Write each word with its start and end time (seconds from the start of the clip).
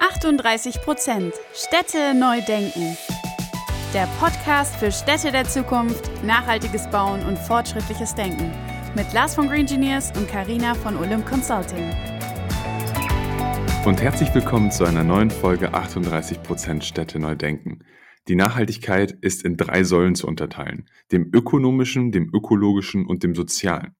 38 0.00 0.80
Prozent 0.82 1.34
Städte 1.52 2.14
neu 2.14 2.40
denken. 2.42 2.96
Der 3.92 4.06
Podcast 4.20 4.76
für 4.76 4.92
Städte 4.92 5.32
der 5.32 5.44
Zukunft, 5.44 6.08
nachhaltiges 6.22 6.88
Bauen 6.88 7.24
und 7.26 7.36
fortschrittliches 7.36 8.14
Denken. 8.14 8.52
Mit 8.94 9.12
Lars 9.12 9.34
von 9.34 9.48
Green 9.48 9.62
Engineers 9.62 10.12
und 10.16 10.28
Karina 10.28 10.74
von 10.74 10.96
Olymp 10.96 11.26
Consulting. 11.26 11.90
Und 13.84 14.00
herzlich 14.00 14.32
willkommen 14.34 14.70
zu 14.70 14.84
einer 14.84 15.02
neuen 15.02 15.30
Folge 15.30 15.74
38 15.74 16.44
Prozent 16.44 16.84
Städte 16.84 17.18
neu 17.18 17.34
denken. 17.34 17.80
Die 18.28 18.36
Nachhaltigkeit 18.36 19.10
ist 19.20 19.44
in 19.44 19.56
drei 19.56 19.82
Säulen 19.82 20.14
zu 20.14 20.28
unterteilen. 20.28 20.88
Dem 21.10 21.28
ökonomischen, 21.34 22.12
dem 22.12 22.30
ökologischen 22.32 23.04
und 23.04 23.24
dem 23.24 23.34
sozialen. 23.34 23.96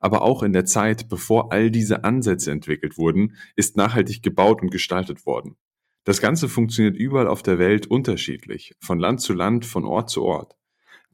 Aber 0.00 0.22
auch 0.22 0.42
in 0.42 0.52
der 0.52 0.64
Zeit, 0.64 1.08
bevor 1.08 1.52
all 1.52 1.70
diese 1.70 2.04
Ansätze 2.04 2.50
entwickelt 2.50 2.98
wurden, 2.98 3.36
ist 3.56 3.76
nachhaltig 3.76 4.22
gebaut 4.22 4.62
und 4.62 4.70
gestaltet 4.70 5.26
worden. 5.26 5.56
Das 6.04 6.20
Ganze 6.20 6.48
funktioniert 6.48 6.96
überall 6.96 7.26
auf 7.26 7.42
der 7.42 7.58
Welt 7.58 7.86
unterschiedlich, 7.86 8.74
von 8.80 8.98
Land 8.98 9.20
zu 9.20 9.34
Land, 9.34 9.66
von 9.66 9.84
Ort 9.84 10.08
zu 10.08 10.22
Ort. 10.22 10.56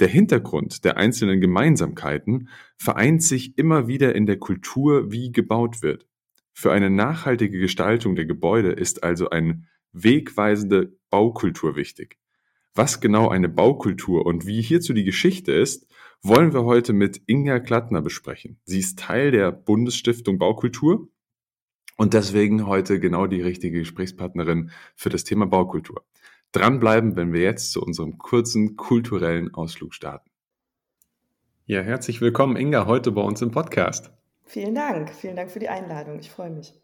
Der 0.00 0.08
Hintergrund 0.08 0.84
der 0.84 0.96
einzelnen 0.96 1.40
Gemeinsamkeiten 1.40 2.48
vereint 2.76 3.22
sich 3.22 3.56
immer 3.58 3.86
wieder 3.86 4.14
in 4.14 4.26
der 4.26 4.38
Kultur, 4.38 5.10
wie 5.12 5.30
gebaut 5.32 5.82
wird. 5.82 6.06
Für 6.52 6.72
eine 6.72 6.90
nachhaltige 6.90 7.58
Gestaltung 7.58 8.14
der 8.14 8.26
Gebäude 8.26 8.72
ist 8.72 9.02
also 9.02 9.30
eine 9.30 9.64
wegweisende 9.92 10.96
Baukultur 11.10 11.76
wichtig. 11.76 12.18
Was 12.74 13.00
genau 13.00 13.28
eine 13.28 13.48
Baukultur 13.48 14.26
und 14.26 14.46
wie 14.46 14.60
hierzu 14.60 14.92
die 14.92 15.04
Geschichte 15.04 15.52
ist, 15.52 15.86
wollen 16.24 16.54
wir 16.54 16.64
heute 16.64 16.94
mit 16.94 17.20
Inga 17.26 17.60
Klattner 17.60 18.00
besprechen. 18.00 18.58
Sie 18.64 18.78
ist 18.78 18.98
Teil 18.98 19.30
der 19.30 19.52
Bundesstiftung 19.52 20.38
Baukultur 20.38 21.08
und 21.98 22.14
deswegen 22.14 22.66
heute 22.66 22.98
genau 22.98 23.26
die 23.26 23.42
richtige 23.42 23.80
Gesprächspartnerin 23.80 24.70
für 24.96 25.10
das 25.10 25.24
Thema 25.24 25.46
Baukultur. 25.46 26.02
Dranbleiben, 26.52 27.16
wenn 27.16 27.34
wir 27.34 27.42
jetzt 27.42 27.72
zu 27.72 27.82
unserem 27.82 28.16
kurzen 28.16 28.76
kulturellen 28.76 29.52
Ausflug 29.52 29.92
starten. 29.92 30.30
Ja, 31.66 31.82
herzlich 31.82 32.22
willkommen, 32.22 32.56
Inga, 32.56 32.86
heute 32.86 33.12
bei 33.12 33.22
uns 33.22 33.42
im 33.42 33.50
Podcast. 33.50 34.10
Vielen 34.44 34.74
Dank, 34.74 35.10
vielen 35.10 35.36
Dank 35.36 35.50
für 35.50 35.58
die 35.58 35.68
Einladung. 35.68 36.18
Ich 36.18 36.30
freue 36.30 36.50
mich. 36.50 36.74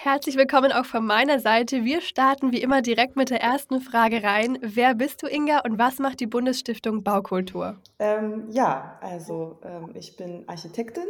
Herzlich 0.00 0.36
willkommen 0.36 0.70
auch 0.70 0.84
von 0.84 1.04
meiner 1.04 1.40
Seite. 1.40 1.84
Wir 1.84 2.00
starten 2.00 2.52
wie 2.52 2.62
immer 2.62 2.82
direkt 2.82 3.16
mit 3.16 3.30
der 3.30 3.42
ersten 3.42 3.80
Frage 3.80 4.22
rein. 4.22 4.56
Wer 4.62 4.94
bist 4.94 5.24
du, 5.24 5.26
Inga, 5.26 5.62
und 5.64 5.76
was 5.76 5.98
macht 5.98 6.20
die 6.20 6.28
Bundesstiftung 6.28 7.02
Baukultur? 7.02 7.80
Ähm, 7.98 8.46
ja, 8.52 8.96
also 9.02 9.58
ähm, 9.64 9.90
ich 9.94 10.16
bin 10.16 10.48
Architektin, 10.48 11.08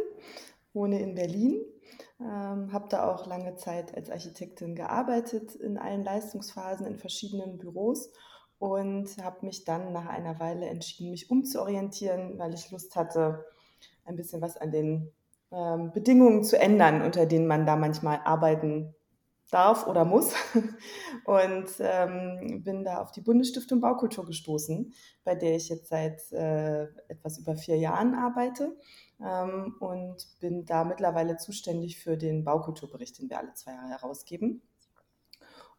wohne 0.73 0.99
in 1.01 1.13
Berlin, 1.13 1.61
ähm, 2.19 2.73
habe 2.73 2.87
da 2.89 3.07
auch 3.07 3.27
lange 3.27 3.55
Zeit 3.57 3.95
als 3.95 4.09
Architektin 4.09 4.73
gearbeitet 4.73 5.53
in 5.53 5.77
allen 5.77 6.03
Leistungsphasen 6.03 6.87
in 6.87 6.97
verschiedenen 6.97 7.59
Büros 7.59 8.11
und 8.57 9.07
habe 9.23 9.45
mich 9.45 9.65
dann 9.65 9.93
nach 9.93 10.07
einer 10.07 10.39
Weile 10.39 10.65
entschieden, 10.65 11.11
mich 11.11 11.29
umzuorientieren, 11.29 12.39
weil 12.39 12.55
ich 12.55 12.71
Lust 12.71 12.95
hatte, 12.95 13.45
ein 14.05 14.15
bisschen 14.15 14.41
was 14.41 14.57
an 14.57 14.71
den 14.71 15.11
ähm, 15.51 15.91
Bedingungen 15.91 16.43
zu 16.43 16.59
ändern, 16.59 17.01
unter 17.01 17.25
denen 17.25 17.47
man 17.47 17.65
da 17.65 17.75
manchmal 17.75 18.21
arbeiten 18.23 18.93
darf 19.51 19.87
oder 19.87 20.05
muss. 20.05 20.33
Und 21.25 21.69
ähm, 21.79 22.61
bin 22.63 22.83
da 22.83 23.01
auf 23.01 23.11
die 23.11 23.21
Bundesstiftung 23.21 23.81
Baukultur 23.81 24.25
gestoßen, 24.25 24.93
bei 25.23 25.35
der 25.35 25.55
ich 25.55 25.69
jetzt 25.69 25.89
seit 25.89 26.31
äh, 26.31 26.83
etwas 27.07 27.39
über 27.39 27.55
vier 27.55 27.77
Jahren 27.77 28.15
arbeite. 28.15 28.77
Ähm, 29.21 29.75
und 29.79 30.27
bin 30.39 30.65
da 30.65 30.85
mittlerweile 30.85 31.37
zuständig 31.37 31.99
für 31.99 32.15
den 32.15 32.45
Baukulturbericht, 32.45 33.19
den 33.19 33.29
wir 33.29 33.39
alle 33.39 33.53
zwei 33.53 33.73
Jahre 33.73 33.89
herausgeben. 33.89 34.61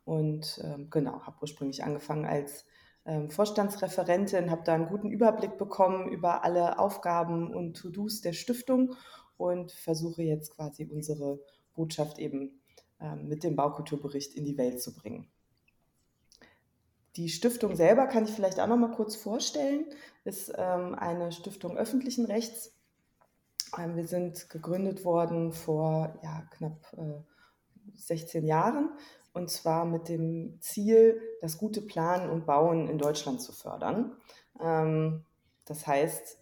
Und 0.04 0.60
ähm, 0.64 0.88
genau, 0.91 1.22
habe 1.22 1.38
ursprünglich 1.41 1.82
angefangen 1.84 2.26
als 2.26 2.66
ähm, 3.06 3.31
Vorstandsreferentin, 3.31 4.50
habe 4.50 4.62
da 4.64 4.75
einen 4.75 4.88
guten 4.88 5.10
Überblick 5.10 5.56
bekommen 5.56 6.08
über 6.08 6.44
alle 6.44 6.78
Aufgaben 6.78 7.54
und 7.54 7.75
To-Dos 7.75 8.20
der 8.20 8.32
Stiftung 8.32 8.94
und 9.40 9.72
versuche 9.72 10.22
jetzt 10.22 10.54
quasi 10.54 10.84
unsere 10.84 11.40
Botschaft 11.74 12.18
eben 12.18 12.60
ähm, 13.00 13.26
mit 13.26 13.42
dem 13.42 13.56
Baukulturbericht 13.56 14.34
in 14.34 14.44
die 14.44 14.58
Welt 14.58 14.82
zu 14.82 14.94
bringen. 14.94 15.28
Die 17.16 17.30
Stiftung 17.30 17.74
selber 17.74 18.06
kann 18.06 18.24
ich 18.24 18.30
vielleicht 18.30 18.60
auch 18.60 18.66
noch 18.66 18.76
mal 18.76 18.92
kurz 18.92 19.16
vorstellen. 19.16 19.86
Ist 20.24 20.52
ähm, 20.56 20.94
eine 20.94 21.32
Stiftung 21.32 21.76
öffentlichen 21.78 22.26
Rechts. 22.26 22.72
Ähm, 23.78 23.96
wir 23.96 24.06
sind 24.06 24.50
gegründet 24.50 25.04
worden 25.04 25.52
vor 25.52 26.18
ja, 26.22 26.46
knapp 26.50 26.94
16 27.96 28.46
Jahren 28.46 28.90
und 29.32 29.48
zwar 29.48 29.86
mit 29.86 30.08
dem 30.08 30.60
Ziel, 30.60 31.20
das 31.40 31.56
gute 31.56 31.80
Planen 31.80 32.28
und 32.28 32.44
Bauen 32.46 32.88
in 32.88 32.98
Deutschland 32.98 33.40
zu 33.40 33.52
fördern. 33.52 34.16
das 34.58 35.86
heißt, 35.86 36.39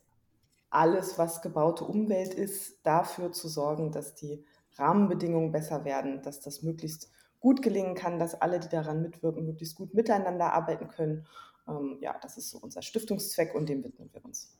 alles, 0.71 1.19
was 1.19 1.43
gebaute 1.43 1.85
Umwelt 1.85 2.35
ist, 2.35 2.79
dafür 2.85 3.33
zu 3.33 3.49
sorgen, 3.49 3.93
dass 3.93 4.15
die 4.15 4.45
Rahmenbedingungen 4.77 5.53
besser 5.53 5.85
werden, 5.85 6.23
dass 6.23 6.41
das 6.41 6.63
möglichst 6.63 7.11
gut 7.41 7.63
gelingen 7.63 7.95
kann, 7.95 8.19
dass 8.19 8.35
alle, 8.35 8.61
die 8.61 8.69
daran 8.69 9.03
mitwirken, 9.03 9.47
möglichst 9.47 9.77
gut 9.77 9.95
miteinander 9.95 10.53
arbeiten 10.53 10.89
können. 10.89 11.27
Ähm, 11.69 11.99
ja, 12.01 12.17
das 12.21 12.37
ist 12.37 12.51
so 12.51 12.59
unser 12.59 12.83
Stiftungszweck 12.83 13.55
und 13.55 13.69
dem 13.69 13.85
widmen 13.85 14.11
wir 14.13 14.25
uns. 14.25 14.59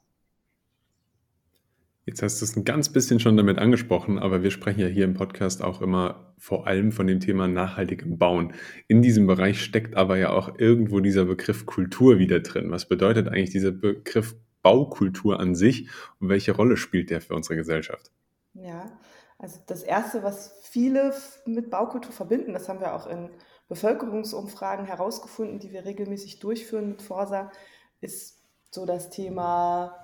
Jetzt 2.09 2.23
hast 2.23 2.41
du 2.41 2.47
es 2.47 2.57
ein 2.57 2.65
ganz 2.65 2.89
bisschen 2.89 3.21
schon 3.21 3.37
damit 3.37 3.59
angesprochen, 3.59 4.19
aber 4.19 4.43
wir 4.43 4.51
sprechen 4.51 4.81
ja 4.81 4.87
hier 4.87 5.05
im 5.05 5.13
Podcast 5.13 5.63
auch 5.63 5.83
immer 5.83 6.33
vor 6.39 6.67
allem 6.67 6.91
von 6.91 7.07
dem 7.07 7.21
Thema 7.21 7.49
nachhaltigem 7.49 8.17
Bauen. 8.17 8.55
In 8.87 9.03
diesem 9.03 9.27
Bereich 9.27 9.63
steckt 9.63 9.95
aber 9.95 10.17
ja 10.17 10.31
auch 10.31 10.59
irgendwo 10.59 11.01
dieser 11.01 11.27
Begriff 11.27 11.67
Kultur 11.67 12.19
wieder 12.19 12.41
drin. 12.41 12.71
Was 12.71 12.89
bedeutet 12.89 13.29
eigentlich 13.29 13.51
dieser 13.51 13.73
Begriff 13.73 14.37
Baukultur 14.63 15.41
an 15.41 15.55
sich 15.55 15.89
und 16.21 16.29
welche 16.29 16.53
Rolle 16.53 16.77
spielt 16.77 17.11
der 17.11 17.21
für 17.21 17.35
unsere 17.35 17.57
Gesellschaft? 17.57 18.11
Ja, 18.55 18.99
also 19.39 19.61
das 19.67 19.83
Erste, 19.83 20.23
was 20.23 20.59
viele 20.63 21.15
mit 21.47 21.71
Baukultur 21.71 22.13
verbinden, 22.13 22.53
das 22.53 22.69
haben 22.69 22.81
wir 22.81 22.95
auch 22.95 23.07
in 23.07 23.31
Bevölkerungsumfragen 23.69 24.87
herausgefunden, 24.87 25.61
die 25.61 25.73
wir 25.73 25.85
regelmäßig 25.85 26.41
durchführen 26.41 26.89
mit 26.89 27.03
Forsa, 27.03 27.53
ist 28.01 28.43
so 28.71 28.85
das 28.85 29.11
Thema 29.11 29.97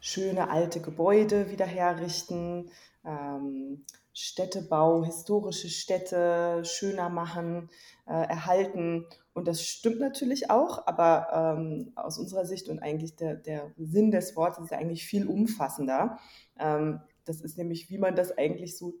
schöne 0.00 0.50
alte 0.50 0.80
Gebäude 0.80 1.50
wieder 1.50 1.66
herrichten, 1.66 2.70
ähm, 3.04 3.84
Städtebau, 4.12 5.04
historische 5.04 5.68
Städte 5.68 6.62
schöner 6.64 7.08
machen, 7.08 7.70
äh, 8.06 8.12
erhalten. 8.12 9.06
Und 9.32 9.46
das 9.46 9.62
stimmt 9.62 10.00
natürlich 10.00 10.50
auch, 10.50 10.86
aber 10.86 11.56
ähm, 11.58 11.92
aus 11.94 12.18
unserer 12.18 12.44
Sicht 12.44 12.68
und 12.68 12.80
eigentlich 12.80 13.16
der, 13.16 13.36
der 13.36 13.72
Sinn 13.76 14.10
des 14.10 14.36
Wortes 14.36 14.64
ist 14.64 14.72
eigentlich 14.72 15.04
viel 15.04 15.26
umfassender. 15.26 16.18
Ähm, 16.58 17.00
das 17.24 17.40
ist 17.40 17.56
nämlich, 17.56 17.90
wie 17.90 17.98
man 17.98 18.16
das 18.16 18.36
eigentlich 18.36 18.76
so 18.76 18.94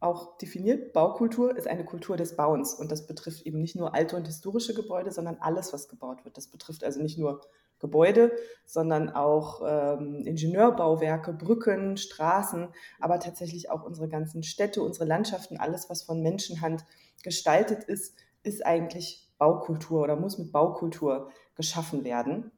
auch 0.00 0.38
definiert. 0.38 0.92
Baukultur 0.92 1.56
ist 1.56 1.66
eine 1.66 1.84
Kultur 1.84 2.16
des 2.16 2.36
Bauens 2.36 2.74
und 2.74 2.90
das 2.90 3.06
betrifft 3.06 3.46
eben 3.46 3.60
nicht 3.60 3.76
nur 3.76 3.94
alte 3.94 4.16
und 4.16 4.26
historische 4.26 4.74
Gebäude, 4.74 5.12
sondern 5.12 5.36
alles, 5.40 5.72
was 5.72 5.88
gebaut 5.88 6.24
wird. 6.24 6.36
Das 6.36 6.48
betrifft 6.48 6.84
also 6.84 7.00
nicht 7.00 7.18
nur 7.18 7.42
Gebäude, 7.80 8.32
sondern 8.66 9.10
auch 9.10 9.62
ähm, 9.66 10.22
Ingenieurbauwerke, 10.26 11.32
Brücken, 11.32 11.96
Straßen, 11.96 12.68
aber 13.00 13.18
tatsächlich 13.18 13.70
auch 13.70 13.82
unsere 13.82 14.08
ganzen 14.08 14.42
Städte, 14.42 14.82
unsere 14.82 15.06
Landschaften, 15.06 15.56
alles, 15.56 15.90
was 15.90 16.02
von 16.02 16.22
Menschenhand 16.22 16.84
gestaltet 17.22 17.84
ist, 17.84 18.14
ist 18.42 18.64
eigentlich 18.64 19.28
Baukultur 19.38 20.02
oder 20.02 20.16
muss 20.16 20.38
mit 20.38 20.52
Baukultur 20.52 21.30
geschaffen 21.56 22.04
werden. 22.04 22.52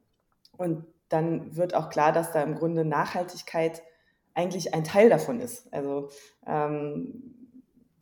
Und 0.57 0.85
dann 1.09 1.55
wird 1.55 1.73
auch 1.73 1.89
klar, 1.89 2.11
dass 2.11 2.31
da 2.31 2.41
im 2.41 2.55
Grunde 2.55 2.85
Nachhaltigkeit 2.85 3.81
eigentlich 4.33 4.73
ein 4.73 4.83
Teil 4.83 5.09
davon 5.09 5.39
ist. 5.39 5.71
Also 5.73 6.09
ähm, 6.45 7.42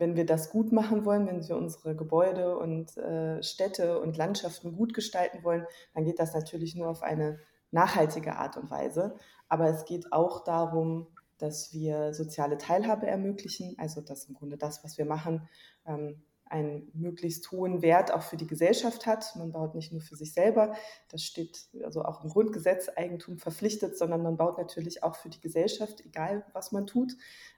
wenn 0.02 0.16
wir 0.16 0.26
das 0.26 0.50
gut 0.50 0.72
machen 0.72 1.06
wollen, 1.06 1.28
wenn 1.28 1.48
wir 1.48 1.56
unsere 1.56 1.96
Gebäude 1.96 2.58
und 2.58 2.98
äh, 2.98 3.42
Städte 3.44 4.02
und 4.02 4.18
Landschaften 4.18 4.76
gut 4.76 4.96
gestalten 4.96 5.44
wollen, 5.44 5.68
dann 5.94 6.06
geht 6.06 6.18
das 6.18 6.34
natürlich 6.34 6.76
nur 6.76 6.90
auf 6.90 7.04
eine 7.04 7.40
nachhaltige 7.70 8.36
Art 8.36 8.58
und 8.58 8.72
Weise. 8.72 9.16
Aber 9.48 9.70
es 9.70 9.86
geht 9.86 10.12
auch 10.12 10.44
darum, 10.44 11.06
dass 11.38 11.72
wir 11.72 12.16
soziale 12.16 12.58
Teilhabe 12.58 13.06
ermöglichen, 13.06 13.76
also 13.78 14.02
dass 14.02 14.26
im 14.26 14.34
Grunde 14.34 14.58
das, 14.58 14.84
was 14.84 14.98
wir 14.98 15.06
machen, 15.06 15.48
ähm, 15.86 16.24
einen 16.52 16.92
möglichst 16.94 17.50
hohen 17.52 17.82
Wert 17.82 18.14
auch 18.14 18.22
für 18.22 18.38
die 18.38 18.48
Gesellschaft 18.48 19.06
hat. 19.06 19.36
Man 19.38 19.52
baut 19.52 19.74
nicht 19.74 19.92
nur 19.92 20.02
für 20.02 20.16
sich 20.16 20.34
selber, 20.34 20.76
das 21.10 21.24
steht 21.24 21.70
also 21.84 22.04
auch 22.04 22.24
im 22.24 22.30
Grundgesetz 22.30 22.90
Eigentum 22.90 23.38
verpflichtet, 23.38 23.98
sondern 23.98 24.22
man 24.22 24.38
baut 24.38 24.58
natürlich 24.58 25.04
auch 25.04 25.16
für 25.16 25.30
die 25.30 25.40
Gesellschaft, 25.40 26.02
egal 26.06 26.46
was 26.54 26.72
man 26.72 26.86
tut. 26.86 27.14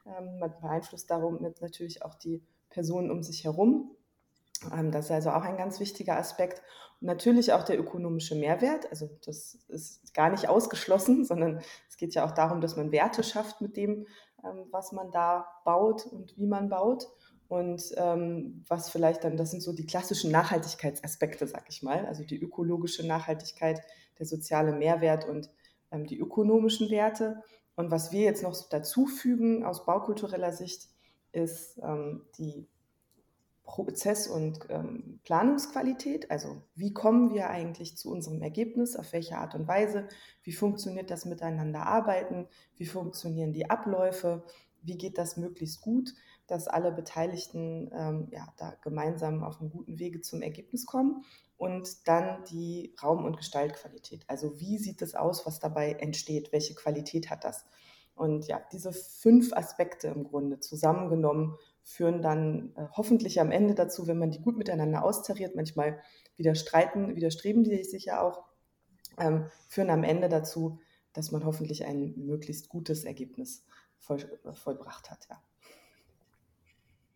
Ähm, 0.06 0.38
man 0.40 0.54
beeinflusst 0.62 1.10
darum 1.10 1.42
natürlich 1.42 2.04
auch 2.04 2.14
die 2.14 2.44
Personen 2.70 3.10
um 3.10 3.24
sich 3.24 3.44
herum. 3.44 3.96
Ähm, 4.72 4.92
das 4.92 5.06
ist 5.06 5.12
also 5.12 5.32
auch 5.32 5.44
ein 5.44 5.58
ganz 5.58 5.80
wichtiger 5.80 6.18
Aspekt. 6.18 6.62
Und 7.02 7.08
natürlich 7.08 7.52
auch 7.54 7.64
der 7.64 7.80
ökonomische 7.80 8.36
Mehrwert. 8.36 8.90
Also 8.92 9.10
das 9.26 9.56
ist 9.68 10.14
gar 10.14 10.30
nicht 10.30 10.50
ausgeschlossen, 10.50 11.26
sondern 11.26 11.62
es 11.90 11.98
geht 11.98 12.14
ja 12.14 12.26
auch 12.26 12.32
darum, 12.32 12.62
dass 12.62 12.76
man 12.76 12.92
Werte 12.92 13.24
schafft 13.24 13.62
mit 13.62 13.76
dem, 13.76 14.06
ähm, 14.44 14.68
was 14.72 14.92
man 14.92 15.12
da 15.12 15.48
baut 15.66 16.06
und 16.06 16.38
wie 16.38 16.48
man 16.48 16.70
baut. 16.70 17.08
Und 17.54 17.94
ähm, 17.98 18.64
was 18.68 18.90
vielleicht 18.90 19.24
dann, 19.24 19.38
das 19.38 19.52
sind 19.52 19.62
so 19.62 19.74
die 19.74 19.86
klassischen 19.86 20.32
Nachhaltigkeitsaspekte, 20.32 21.46
sag 21.46 21.66
ich 21.70 21.84
mal, 21.84 22.04
also 22.08 22.24
die 22.24 22.42
ökologische 22.42 23.06
Nachhaltigkeit, 23.06 23.80
der 24.18 24.26
soziale 24.26 24.74
Mehrwert 24.74 25.30
und 25.30 25.52
ähm, 25.92 26.08
die 26.08 26.18
ökonomischen 26.18 26.90
Werte. 26.90 27.44
Und 27.76 27.92
was 27.92 28.12
wir 28.12 28.22
jetzt 28.22 28.42
noch 28.42 28.58
dazu 28.70 29.06
fügen 29.06 29.64
aus 29.64 29.86
baukultureller 29.86 30.52
Sicht, 30.52 30.90
ist 31.32 31.80
ähm, 31.84 32.26
die 32.40 32.66
Prozess- 33.62 34.28
und 34.28 34.58
ähm, 34.70 35.20
Planungsqualität. 35.24 36.32
Also 36.32 36.64
wie 36.74 36.92
kommen 36.92 37.36
wir 37.36 37.52
eigentlich 37.52 37.98
zu 37.98 38.10
unserem 38.10 38.42
Ergebnis, 38.42 38.96
auf 38.96 39.14
welche 39.14 39.38
Art 39.38 39.54
und 39.54 39.68
Weise, 39.68 40.08
wie 40.42 40.54
funktioniert 40.54 41.12
das 41.12 41.26
miteinander 41.26 41.86
arbeiten, 41.86 42.48
wie 42.78 42.88
funktionieren 42.88 43.54
die 43.54 43.70
Abläufe, 43.70 44.44
wie 44.82 44.98
geht 44.98 45.20
das 45.20 45.38
möglichst 45.38 45.82
gut 45.82 46.16
dass 46.48 46.68
alle 46.68 46.92
Beteiligten 46.92 47.90
ähm, 47.94 48.28
ja, 48.32 48.48
da 48.58 48.76
gemeinsam 48.82 49.44
auf 49.44 49.60
einem 49.60 49.70
guten 49.70 50.00
Wege 50.00 50.22
zum 50.22 50.42
Ergebnis 50.42 50.86
kommen. 50.86 51.24
Und 51.58 52.08
dann 52.08 52.44
die 52.46 52.94
Raum- 53.02 53.24
und 53.24 53.38
Gestaltqualität. 53.38 54.26
Also 54.28 54.60
wie 54.60 54.78
sieht 54.78 55.02
es 55.02 55.16
aus, 55.16 55.46
was 55.46 55.60
dabei 55.60 55.94
entsteht? 55.94 56.52
Welche 56.52 56.76
Qualität 56.76 57.30
hat 57.30 57.46
das? 57.46 57.66
Und 58.16 58.48
ja, 58.48 58.62
diese 58.72 58.94
fünf 58.94 59.54
Aspekte 59.54 60.08
im 60.10 60.24
Grunde 60.24 60.60
zusammengenommen 60.60 61.58
führen 61.84 62.22
dann 62.22 62.74
äh, 62.76 62.88
hoffentlich 62.92 63.40
am 63.42 63.52
Ende 63.52 63.76
dazu, 63.76 64.08
wenn 64.08 64.20
man 64.20 64.32
die 64.32 64.42
gut 64.42 64.58
miteinander 64.58 65.04
austariert, 65.04 65.56
manchmal 65.56 66.00
widerstreiten, 66.36 67.16
widerstreben 67.16 67.64
die 67.64 67.84
sich 67.84 68.06
ja 68.06 68.22
auch, 68.22 68.44
ähm, 69.18 69.50
führen 69.68 69.90
am 69.90 70.04
Ende 70.04 70.30
dazu, 70.30 70.80
dass 71.14 71.32
man 71.32 71.46
hoffentlich 71.46 71.86
ein 71.86 72.14
möglichst 72.18 72.70
gutes 72.70 73.04
Ergebnis 73.04 73.66
voll, 73.98 74.20
äh, 74.44 74.54
vollbracht 74.54 75.10
hat. 75.10 75.28
Ja. 75.30 75.42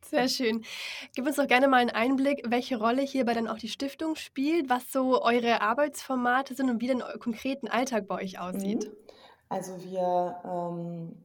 Sehr 0.10 0.30
schön. 0.30 0.64
Gib 1.16 1.26
uns 1.26 1.36
doch 1.36 1.48
gerne 1.48 1.68
mal 1.68 1.78
einen 1.78 1.90
Einblick, 1.90 2.44
welche 2.48 2.78
Rolle 2.78 3.02
hierbei 3.02 3.34
dann 3.34 3.48
auch 3.48 3.58
die 3.58 3.68
Stiftung 3.68 4.16
spielt, 4.16 4.70
was 4.70 4.92
so 4.92 5.22
eure 5.22 5.62
Arbeitsformate 5.62 6.56
sind 6.56 6.70
und 6.70 6.82
wie 6.82 6.88
denn 6.88 7.02
euer 7.02 7.20
konkreten 7.20 7.68
Alltag 7.68 8.08
bei 8.08 8.16
euch 8.16 8.40
aussieht. 8.40 8.86
Mhm. 8.86 8.98
Also 9.50 9.82
wir, 9.84 10.42
ähm, 10.46 11.24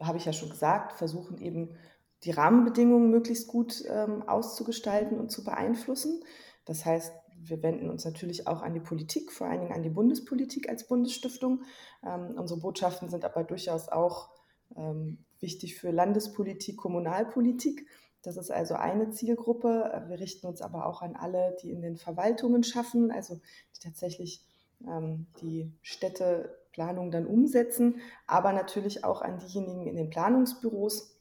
habe 0.00 0.18
ich 0.18 0.24
ja 0.24 0.32
schon 0.32 0.50
gesagt, 0.50 0.92
versuchen 0.92 1.38
eben 1.38 1.76
die 2.24 2.30
Rahmenbedingungen 2.30 3.10
möglichst 3.10 3.48
gut 3.48 3.82
ähm, 3.88 4.28
auszugestalten 4.28 5.18
und 5.18 5.30
zu 5.30 5.44
beeinflussen. 5.44 6.22
Das 6.64 6.84
heißt, 6.84 7.12
wir 7.44 7.62
wenden 7.62 7.90
uns 7.90 8.04
natürlich 8.04 8.46
auch 8.46 8.62
an 8.62 8.74
die 8.74 8.80
Politik, 8.80 9.32
vor 9.32 9.48
allen 9.48 9.60
Dingen 9.60 9.72
an 9.72 9.82
die 9.82 9.90
Bundespolitik 9.90 10.68
als 10.68 10.86
Bundesstiftung. 10.86 11.62
Ähm, 12.04 12.34
unsere 12.36 12.60
Botschaften 12.60 13.08
sind 13.08 13.24
aber 13.24 13.42
durchaus 13.42 13.88
auch 13.88 14.30
ähm, 14.76 15.24
wichtig 15.42 15.76
für 15.76 15.90
Landespolitik, 15.90 16.76
Kommunalpolitik. 16.76 17.86
Das 18.22 18.36
ist 18.36 18.50
also 18.50 18.74
eine 18.74 19.10
Zielgruppe. 19.10 20.04
Wir 20.08 20.20
richten 20.20 20.46
uns 20.46 20.62
aber 20.62 20.86
auch 20.86 21.02
an 21.02 21.16
alle, 21.16 21.56
die 21.62 21.70
in 21.70 21.82
den 21.82 21.96
Verwaltungen 21.96 22.62
schaffen, 22.62 23.10
also 23.10 23.40
die 23.74 23.80
tatsächlich 23.80 24.44
ähm, 24.86 25.26
die 25.40 25.72
Städteplanung 25.82 27.10
dann 27.10 27.26
umsetzen, 27.26 28.00
aber 28.26 28.52
natürlich 28.52 29.04
auch 29.04 29.22
an 29.22 29.38
diejenigen 29.38 29.86
in 29.86 29.96
den 29.96 30.10
Planungsbüros 30.10 31.16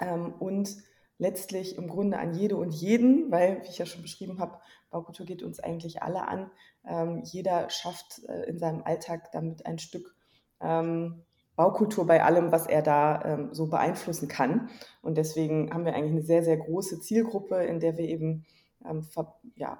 ähm, 0.00 0.34
und 0.38 0.76
letztlich 1.18 1.76
im 1.76 1.88
Grunde 1.88 2.18
an 2.18 2.34
jede 2.34 2.56
und 2.56 2.72
jeden, 2.72 3.30
weil, 3.30 3.62
wie 3.62 3.68
ich 3.68 3.78
ja 3.78 3.86
schon 3.86 4.02
beschrieben 4.02 4.38
habe, 4.38 4.58
Baukultur 4.90 5.26
geht 5.26 5.42
uns 5.42 5.60
eigentlich 5.60 6.02
alle 6.02 6.26
an. 6.26 6.50
Ähm, 6.84 7.22
jeder 7.24 7.68
schafft 7.70 8.24
äh, 8.28 8.44
in 8.44 8.58
seinem 8.58 8.82
Alltag 8.82 9.30
damit 9.32 9.66
ein 9.66 9.78
Stück 9.78 10.14
ähm, 10.60 11.22
Baukultur 11.60 12.06
bei 12.06 12.24
allem, 12.24 12.52
was 12.52 12.66
er 12.66 12.80
da 12.80 13.22
ähm, 13.22 13.52
so 13.52 13.66
beeinflussen 13.66 14.28
kann. 14.28 14.70
Und 15.02 15.18
deswegen 15.18 15.70
haben 15.74 15.84
wir 15.84 15.94
eigentlich 15.94 16.12
eine 16.12 16.22
sehr, 16.22 16.42
sehr 16.42 16.56
große 16.56 17.00
Zielgruppe, 17.00 17.56
in 17.56 17.80
der 17.80 17.98
wir 17.98 18.06
eben 18.06 18.46
ähm, 18.82 19.06
ja, 19.56 19.78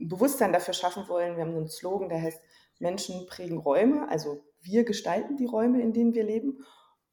ein 0.00 0.08
Bewusstsein 0.08 0.54
dafür 0.54 0.72
schaffen 0.72 1.06
wollen. 1.06 1.36
Wir 1.36 1.44
haben 1.44 1.54
einen 1.54 1.68
Slogan, 1.68 2.08
der 2.08 2.22
heißt 2.22 2.40
Menschen 2.78 3.26
prägen 3.26 3.58
Räume, 3.58 4.08
also 4.08 4.42
wir 4.62 4.84
gestalten 4.84 5.36
die 5.36 5.44
Räume, 5.44 5.82
in 5.82 5.92
denen 5.92 6.14
wir 6.14 6.24
leben. 6.24 6.64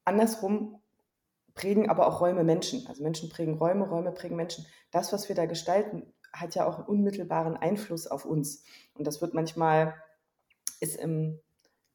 Andersrum 0.06 0.80
prägen 1.52 1.90
aber 1.90 2.06
auch 2.06 2.22
Räume 2.22 2.42
Menschen. 2.42 2.86
Also 2.86 3.02
Menschen 3.02 3.28
prägen 3.28 3.58
Räume, 3.58 3.86
Räume 3.86 4.12
prägen 4.12 4.36
Menschen. 4.36 4.64
Das, 4.92 5.12
was 5.12 5.28
wir 5.28 5.36
da 5.36 5.44
gestalten, 5.44 6.10
hat 6.32 6.54
ja 6.54 6.66
auch 6.66 6.78
einen 6.78 6.86
unmittelbaren 6.86 7.58
Einfluss 7.58 8.06
auf 8.06 8.24
uns. 8.24 8.64
Und 8.94 9.06
das 9.06 9.20
wird 9.20 9.34
manchmal, 9.34 9.94
ist 10.80 10.96
im 10.96 11.38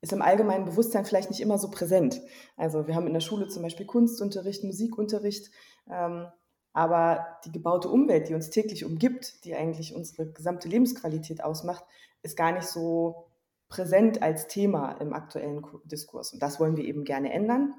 ist 0.02 0.14
im 0.14 0.22
allgemeinen 0.22 0.66
Bewusstsein 0.66 1.06
vielleicht 1.06 1.30
nicht 1.30 1.42
immer 1.42 1.58
so 1.58 1.70
präsent. 1.70 2.22
Also 2.58 2.88
wir 2.88 2.96
haben 2.96 3.08
in 3.08 3.14
der 3.14 3.20
Schule 3.20 3.48
zum 3.48 3.64
Beispiel 3.64 3.86
Kunstunterricht, 3.86 4.64
Musikunterricht, 4.64 5.52
ähm, 5.90 6.28
aber 6.74 7.40
die 7.46 7.52
gebaute 7.52 7.90
Umwelt, 7.90 8.30
die 8.30 8.34
uns 8.34 8.50
täglich 8.50 8.86
umgibt, 8.86 9.46
die 9.46 9.56
eigentlich 9.56 9.94
unsere 9.94 10.32
gesamte 10.32 10.68
Lebensqualität 10.68 11.44
ausmacht, 11.44 11.84
ist 12.24 12.38
gar 12.38 12.52
nicht 12.52 12.68
so 12.68 13.28
präsent 13.68 14.22
als 14.22 14.48
Thema 14.48 14.94
im 14.94 15.14
aktuellen 15.14 15.66
Diskurs. 15.86 16.34
Und 16.34 16.42
das 16.42 16.60
wollen 16.60 16.78
wir 16.78 16.86
eben 16.86 17.04
gerne 17.04 17.32
ändern. 17.32 17.74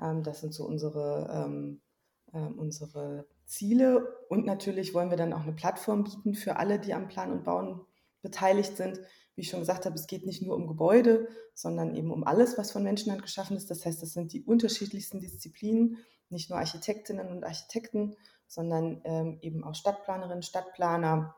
Ähm, 0.00 0.22
das 0.22 0.40
sind 0.40 0.52
so 0.52 0.64
unsere, 0.64 1.28
ähm, 1.32 1.80
äh, 2.32 2.38
unsere 2.38 3.26
Ziele. 3.44 4.16
Und 4.28 4.46
natürlich 4.46 4.94
wollen 4.94 5.10
wir 5.10 5.16
dann 5.16 5.32
auch 5.32 5.42
eine 5.42 5.52
Plattform 5.52 6.04
bieten 6.04 6.34
für 6.34 6.56
alle, 6.56 6.78
die 6.78 6.94
am 6.94 7.08
Plan 7.08 7.32
und 7.32 7.44
Bauen 7.44 7.80
beteiligt 8.22 8.76
sind, 8.76 9.00
wie 9.36 9.42
ich 9.42 9.50
schon 9.50 9.60
gesagt 9.60 9.84
habe, 9.84 9.94
es 9.94 10.06
geht 10.06 10.24
nicht 10.24 10.42
nur 10.42 10.56
um 10.56 10.66
Gebäude, 10.66 11.28
sondern 11.54 11.94
eben 11.94 12.10
um 12.10 12.24
alles, 12.24 12.56
was 12.56 12.72
von 12.72 12.82
Menschenhand 12.82 13.22
geschaffen 13.22 13.56
ist. 13.56 13.70
Das 13.70 13.84
heißt, 13.84 14.02
das 14.02 14.14
sind 14.14 14.32
die 14.32 14.42
unterschiedlichsten 14.42 15.20
Disziplinen, 15.20 15.98
nicht 16.30 16.48
nur 16.50 16.58
Architektinnen 16.58 17.28
und 17.28 17.44
Architekten, 17.44 18.16
sondern 18.48 19.02
ähm, 19.04 19.38
eben 19.42 19.62
auch 19.62 19.74
Stadtplanerinnen, 19.74 20.42
Stadtplaner, 20.42 21.36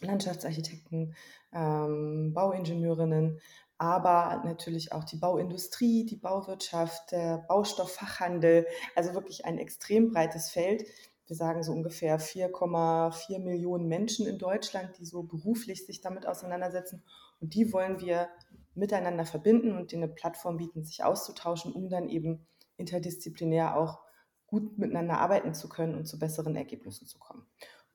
Landschaftsarchitekten, 0.00 1.14
ähm, 1.52 2.32
Bauingenieurinnen, 2.32 3.40
aber 3.76 4.42
natürlich 4.44 4.92
auch 4.92 5.04
die 5.04 5.16
Bauindustrie, 5.16 6.06
die 6.06 6.16
Bauwirtschaft, 6.16 7.12
der 7.12 7.44
Baustofffachhandel, 7.48 8.66
also 8.96 9.14
wirklich 9.14 9.44
ein 9.44 9.58
extrem 9.58 10.12
breites 10.12 10.50
Feld, 10.50 10.84
wir 11.26 11.36
sagen 11.36 11.62
so 11.62 11.72
ungefähr 11.72 12.20
4,4 12.20 13.38
Millionen 13.38 13.88
Menschen 13.88 14.26
in 14.26 14.38
Deutschland, 14.38 14.98
die 14.98 15.06
so 15.06 15.22
beruflich 15.22 15.86
sich 15.86 16.02
damit 16.02 16.26
auseinandersetzen. 16.26 17.02
Und 17.40 17.54
die 17.54 17.72
wollen 17.72 18.00
wir 18.00 18.28
miteinander 18.74 19.24
verbinden 19.24 19.76
und 19.76 19.92
denen 19.92 20.04
eine 20.04 20.12
Plattform 20.12 20.56
bieten, 20.56 20.84
sich 20.84 21.04
auszutauschen, 21.04 21.72
um 21.72 21.88
dann 21.88 22.08
eben 22.08 22.46
interdisziplinär 22.76 23.76
auch 23.76 24.00
gut 24.46 24.78
miteinander 24.78 25.18
arbeiten 25.18 25.54
zu 25.54 25.68
können 25.68 25.94
und 25.94 26.06
zu 26.06 26.18
besseren 26.18 26.56
Ergebnissen 26.56 27.06
zu 27.06 27.18
kommen. 27.18 27.46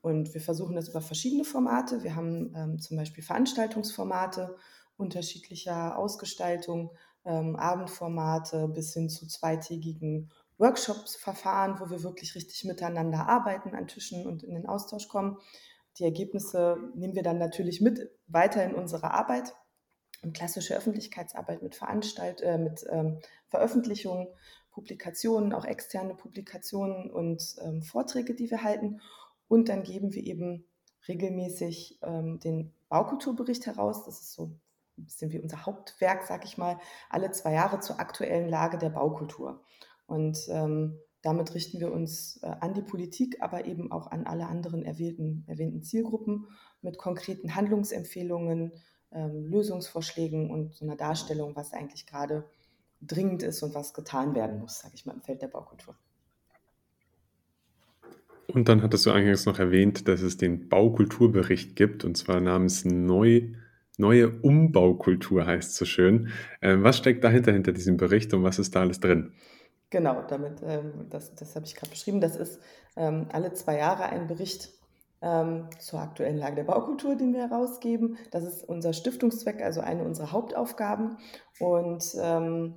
Und 0.01 0.33
wir 0.33 0.41
versuchen 0.41 0.75
das 0.75 0.89
über 0.89 1.01
verschiedene 1.01 1.43
Formate. 1.43 2.03
Wir 2.03 2.15
haben 2.15 2.53
ähm, 2.55 2.79
zum 2.79 2.97
Beispiel 2.97 3.23
Veranstaltungsformate 3.23 4.55
unterschiedlicher 4.97 5.97
Ausgestaltung, 5.97 6.91
ähm, 7.25 7.55
Abendformate 7.55 8.67
bis 8.69 8.93
hin 8.93 9.09
zu 9.09 9.27
zweitägigen 9.27 10.31
Workshops, 10.57 11.15
Verfahren, 11.15 11.79
wo 11.79 11.89
wir 11.89 12.03
wirklich 12.03 12.35
richtig 12.35 12.65
miteinander 12.65 13.27
arbeiten 13.27 13.75
an 13.75 13.87
Tischen 13.87 14.25
und 14.25 14.43
in 14.43 14.55
den 14.55 14.67
Austausch 14.67 15.07
kommen. 15.07 15.37
Die 15.97 16.03
Ergebnisse 16.03 16.77
nehmen 16.95 17.15
wir 17.15 17.23
dann 17.23 17.37
natürlich 17.37 17.81
mit 17.81 18.09
weiter 18.27 18.63
in 18.63 18.75
unsere 18.75 19.11
Arbeit, 19.11 19.53
in 20.21 20.33
klassische 20.33 20.75
Öffentlichkeitsarbeit 20.75 21.61
mit 21.61 21.75
Veranstalt, 21.75 22.41
äh, 22.41 22.57
mit 22.57 22.85
ähm, 22.89 23.19
Veröffentlichungen, 23.47 24.27
Publikationen, 24.71 25.53
auch 25.53 25.65
externe 25.65 26.13
Publikationen 26.15 27.09
und 27.11 27.55
ähm, 27.61 27.81
Vorträge, 27.81 28.35
die 28.35 28.49
wir 28.51 28.63
halten. 28.63 29.01
Und 29.47 29.69
dann 29.69 29.83
geben 29.83 30.13
wir 30.13 30.23
eben 30.23 30.65
regelmäßig 31.07 31.99
ähm, 32.03 32.39
den 32.39 32.73
Baukulturbericht 32.87 33.65
heraus. 33.65 34.05
Das 34.05 34.21
ist 34.21 34.33
so 34.33 34.51
ein 34.97 35.05
bisschen 35.05 35.31
wie 35.31 35.39
unser 35.39 35.65
Hauptwerk, 35.65 36.25
sag 36.25 36.45
ich 36.45 36.57
mal, 36.57 36.79
alle 37.09 37.31
zwei 37.31 37.53
Jahre 37.53 37.79
zur 37.79 37.99
aktuellen 37.99 38.49
Lage 38.49 38.77
der 38.77 38.89
Baukultur. 38.89 39.63
Und 40.05 40.37
ähm, 40.49 40.99
damit 41.21 41.53
richten 41.53 41.79
wir 41.79 41.91
uns 41.91 42.39
äh, 42.43 42.47
an 42.47 42.73
die 42.73 42.81
Politik, 42.81 43.37
aber 43.41 43.65
eben 43.65 43.91
auch 43.91 44.07
an 44.07 44.25
alle 44.25 44.47
anderen 44.47 44.83
erwählten, 44.83 45.43
erwähnten 45.47 45.83
Zielgruppen 45.83 46.47
mit 46.81 46.97
konkreten 46.97 47.55
Handlungsempfehlungen, 47.55 48.71
ähm, 49.11 49.45
Lösungsvorschlägen 49.45 50.49
und 50.49 50.73
so 50.73 50.85
einer 50.85 50.95
Darstellung, 50.95 51.55
was 51.55 51.73
eigentlich 51.73 52.05
gerade 52.05 52.45
dringend 53.01 53.43
ist 53.43 53.63
und 53.63 53.73
was 53.75 53.93
getan 53.93 54.35
werden 54.35 54.59
muss, 54.59 54.79
sage 54.79 54.93
ich 54.95 55.05
mal, 55.05 55.13
im 55.13 55.21
Feld 55.21 55.41
der 55.41 55.47
Baukultur. 55.47 55.95
Und 58.47 58.67
dann 58.67 58.81
hattest 58.81 59.05
du 59.05 59.11
eingangs 59.11 59.45
noch 59.45 59.59
erwähnt, 59.59 60.07
dass 60.07 60.21
es 60.21 60.37
den 60.37 60.69
Baukulturbericht 60.69 61.75
gibt, 61.75 62.03
und 62.03 62.17
zwar 62.17 62.39
namens 62.39 62.83
Neu, 62.83 63.53
Neue 63.99 64.29
Umbaukultur 64.29 65.45
heißt 65.45 65.75
so 65.75 65.83
schön. 65.83 66.29
Ähm, 66.61 66.83
was 66.83 66.97
steckt 66.97 67.21
dahinter, 67.25 67.51
hinter 67.51 67.73
diesem 67.73 67.97
Bericht 67.97 68.33
und 68.33 68.43
was 68.43 68.57
ist 68.57 68.73
da 68.73 68.79
alles 68.79 69.01
drin? 69.01 69.33
Genau, 69.89 70.21
damit, 70.21 70.61
ähm, 70.63 71.07
das, 71.09 71.33
das 71.35 71.55
habe 71.55 71.65
ich 71.65 71.75
gerade 71.75 71.89
beschrieben. 71.89 72.21
Das 72.21 72.35
ist 72.35 72.59
ähm, 72.95 73.27
alle 73.31 73.53
zwei 73.53 73.77
Jahre 73.77 74.03
ein 74.03 74.27
Bericht 74.27 74.69
ähm, 75.21 75.67
zur 75.79 75.99
aktuellen 75.99 76.37
Lage 76.37 76.57
der 76.57 76.63
Baukultur, 76.63 77.15
den 77.15 77.33
wir 77.33 77.49
herausgeben. 77.49 78.17
Das 78.31 78.43
ist 78.43 78.63
unser 78.63 78.93
Stiftungszweck, 78.93 79.61
also 79.61 79.81
eine 79.81 80.03
unserer 80.03 80.31
Hauptaufgaben. 80.31 81.17
Und 81.59 82.05
ähm, 82.21 82.75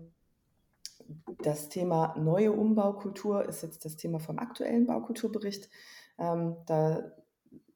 das 1.42 1.68
Thema 1.68 2.14
neue 2.16 2.52
Umbaukultur 2.52 3.46
ist 3.46 3.62
jetzt 3.62 3.84
das 3.84 3.96
Thema 3.96 4.18
vom 4.18 4.38
aktuellen 4.38 4.86
Baukulturbericht. 4.86 5.68
Ähm, 6.18 6.56
da 6.66 7.12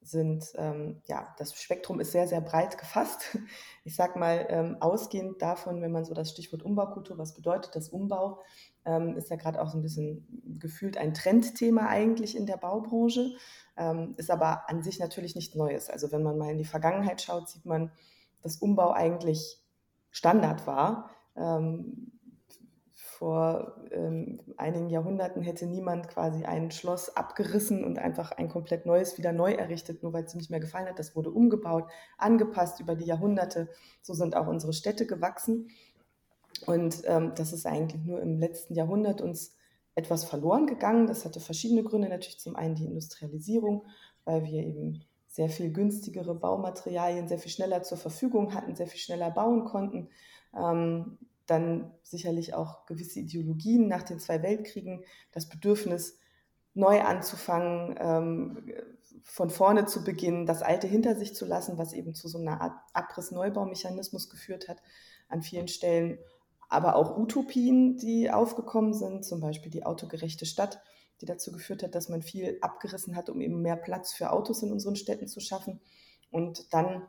sind, 0.01 0.53
ähm, 0.55 1.01
ja, 1.05 1.35
das 1.37 1.53
Spektrum 1.61 1.99
ist 1.99 2.11
sehr, 2.11 2.27
sehr 2.27 2.41
breit 2.41 2.77
gefasst. 2.77 3.37
Ich 3.83 3.95
sage 3.95 4.19
mal, 4.19 4.45
ähm, 4.49 4.77
ausgehend 4.79 5.41
davon, 5.41 5.81
wenn 5.81 5.91
man 5.91 6.05
so 6.05 6.13
das 6.13 6.31
Stichwort 6.31 6.63
Umbaukultur, 6.63 7.17
was 7.17 7.33
bedeutet 7.33 7.75
das 7.75 7.89
Umbau, 7.89 8.41
ähm, 8.87 9.17
ist 9.17 9.29
ja 9.29 9.35
gerade 9.35 9.61
auch 9.61 9.69
so 9.69 9.77
ein 9.77 9.81
bisschen 9.81 10.25
gefühlt 10.59 10.97
ein 10.97 11.13
Trendthema 11.13 11.87
eigentlich 11.87 12.35
in 12.35 12.45
der 12.45 12.57
Baubranche, 12.57 13.35
ähm, 13.75 14.15
ist 14.17 14.31
aber 14.31 14.69
an 14.69 14.81
sich 14.81 14.97
natürlich 14.97 15.35
nicht 15.35 15.55
Neues. 15.55 15.89
Also 15.89 16.11
wenn 16.11 16.23
man 16.23 16.37
mal 16.37 16.49
in 16.49 16.57
die 16.57 16.65
Vergangenheit 16.65 17.21
schaut, 17.21 17.49
sieht 17.49 17.65
man, 17.65 17.91
dass 18.41 18.55
Umbau 18.57 18.93
eigentlich 18.93 19.61
Standard 20.09 20.65
war. 20.65 21.09
Ähm, 21.35 22.11
vor 23.17 23.75
ähm, 23.91 24.39
einigen 24.57 24.89
Jahrhunderten 24.89 25.41
hätte 25.41 25.65
niemand 25.65 26.07
quasi 26.07 26.45
ein 26.45 26.69
Schloss 26.69 27.15
abgerissen 27.15 27.83
und 27.83 27.97
einfach 27.97 28.31
ein 28.31 28.47
komplett 28.47 28.85
neues 28.85 29.17
wieder 29.17 29.33
neu 29.33 29.53
errichtet, 29.53 30.03
nur 30.03 30.13
weil 30.13 30.25
es 30.25 30.35
ihm 30.35 30.37
nicht 30.37 30.51
mehr 30.51 30.59
gefallen 30.59 30.87
hat. 30.87 30.99
Das 30.99 31.15
wurde 31.15 31.31
umgebaut, 31.31 31.89
angepasst 32.19 32.79
über 32.79 32.95
die 32.95 33.05
Jahrhunderte. 33.05 33.69
So 34.03 34.13
sind 34.13 34.35
auch 34.35 34.45
unsere 34.45 34.71
Städte 34.71 35.07
gewachsen. 35.07 35.71
Und 36.67 37.01
ähm, 37.05 37.31
das 37.35 37.53
ist 37.53 37.65
eigentlich 37.65 38.03
nur 38.03 38.21
im 38.21 38.39
letzten 38.39 38.75
Jahrhundert 38.75 39.21
uns 39.21 39.55
etwas 39.95 40.25
verloren 40.25 40.67
gegangen. 40.67 41.07
Das 41.07 41.23
hatte 41.23 41.39
verschiedene 41.39 41.81
Gründe. 41.81 42.09
Natürlich 42.09 42.39
zum 42.39 42.57
einen 42.57 42.75
die 42.75 42.85
Industrialisierung, 42.85 43.87
weil 44.25 44.43
wir 44.43 44.63
eben 44.63 45.01
sehr 45.27 45.49
viel 45.49 45.71
günstigere 45.71 46.35
Baumaterialien 46.35 47.29
sehr 47.29 47.39
viel 47.39 47.51
schneller 47.51 47.83
zur 47.83 47.97
Verfügung 47.97 48.53
hatten, 48.53 48.75
sehr 48.75 48.87
viel 48.87 48.99
schneller 48.99 49.31
bauen 49.31 49.63
konnten. 49.63 50.09
Ähm, 50.53 51.17
dann 51.45 51.93
sicherlich 52.03 52.53
auch 52.53 52.85
gewisse 52.85 53.21
Ideologien 53.21 53.87
nach 53.87 54.03
den 54.03 54.19
zwei 54.19 54.43
Weltkriegen, 54.43 55.05
das 55.31 55.47
Bedürfnis, 55.47 56.19
neu 56.73 57.01
anzufangen, 57.01 57.95
ähm, 57.97 58.73
von 59.23 59.49
vorne 59.49 59.85
zu 59.85 60.03
beginnen, 60.03 60.45
das 60.45 60.61
Alte 60.61 60.87
hinter 60.87 61.15
sich 61.15 61.33
zu 61.33 61.45
lassen, 61.45 61.77
was 61.77 61.93
eben 61.93 62.13
zu 62.13 62.27
so 62.27 62.39
einer 62.39 62.59
Art 62.59 62.77
Abriss-Neubaumechanismus 62.93 64.29
geführt 64.29 64.67
hat 64.67 64.81
an 65.29 65.41
vielen 65.41 65.69
Stellen. 65.69 66.19
Aber 66.69 66.95
auch 66.95 67.17
Utopien, 67.17 67.97
die 67.97 68.29
aufgekommen 68.29 68.93
sind, 68.93 69.23
zum 69.23 69.39
Beispiel 69.39 69.71
die 69.71 69.85
autogerechte 69.85 70.45
Stadt, 70.45 70.81
die 71.21 71.25
dazu 71.25 71.51
geführt 71.51 71.83
hat, 71.83 71.95
dass 71.95 72.09
man 72.09 72.21
viel 72.21 72.57
abgerissen 72.61 73.15
hat, 73.15 73.29
um 73.29 73.41
eben 73.41 73.61
mehr 73.61 73.77
Platz 73.77 74.13
für 74.13 74.31
Autos 74.31 74.63
in 74.63 74.71
unseren 74.71 74.95
Städten 74.95 75.27
zu 75.27 75.39
schaffen. 75.39 75.79
Und 76.29 76.73
dann 76.73 77.07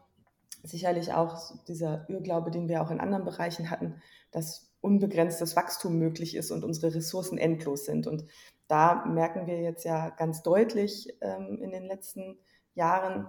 sicherlich 0.62 1.12
auch 1.12 1.52
dieser 1.66 2.08
Irrglaube, 2.08 2.50
den 2.50 2.68
wir 2.68 2.82
auch 2.82 2.90
in 2.90 3.00
anderen 3.00 3.24
Bereichen 3.24 3.70
hatten, 3.70 4.00
dass 4.30 4.70
unbegrenztes 4.80 5.56
Wachstum 5.56 5.98
möglich 5.98 6.36
ist 6.36 6.50
und 6.50 6.64
unsere 6.64 6.94
Ressourcen 6.94 7.38
endlos 7.38 7.84
sind. 7.84 8.06
Und 8.06 8.24
da 8.68 9.04
merken 9.06 9.46
wir 9.46 9.60
jetzt 9.60 9.84
ja 9.84 10.10
ganz 10.10 10.42
deutlich 10.42 11.16
ähm, 11.20 11.58
in 11.60 11.70
den 11.70 11.84
letzten 11.84 12.38
Jahren, 12.74 13.28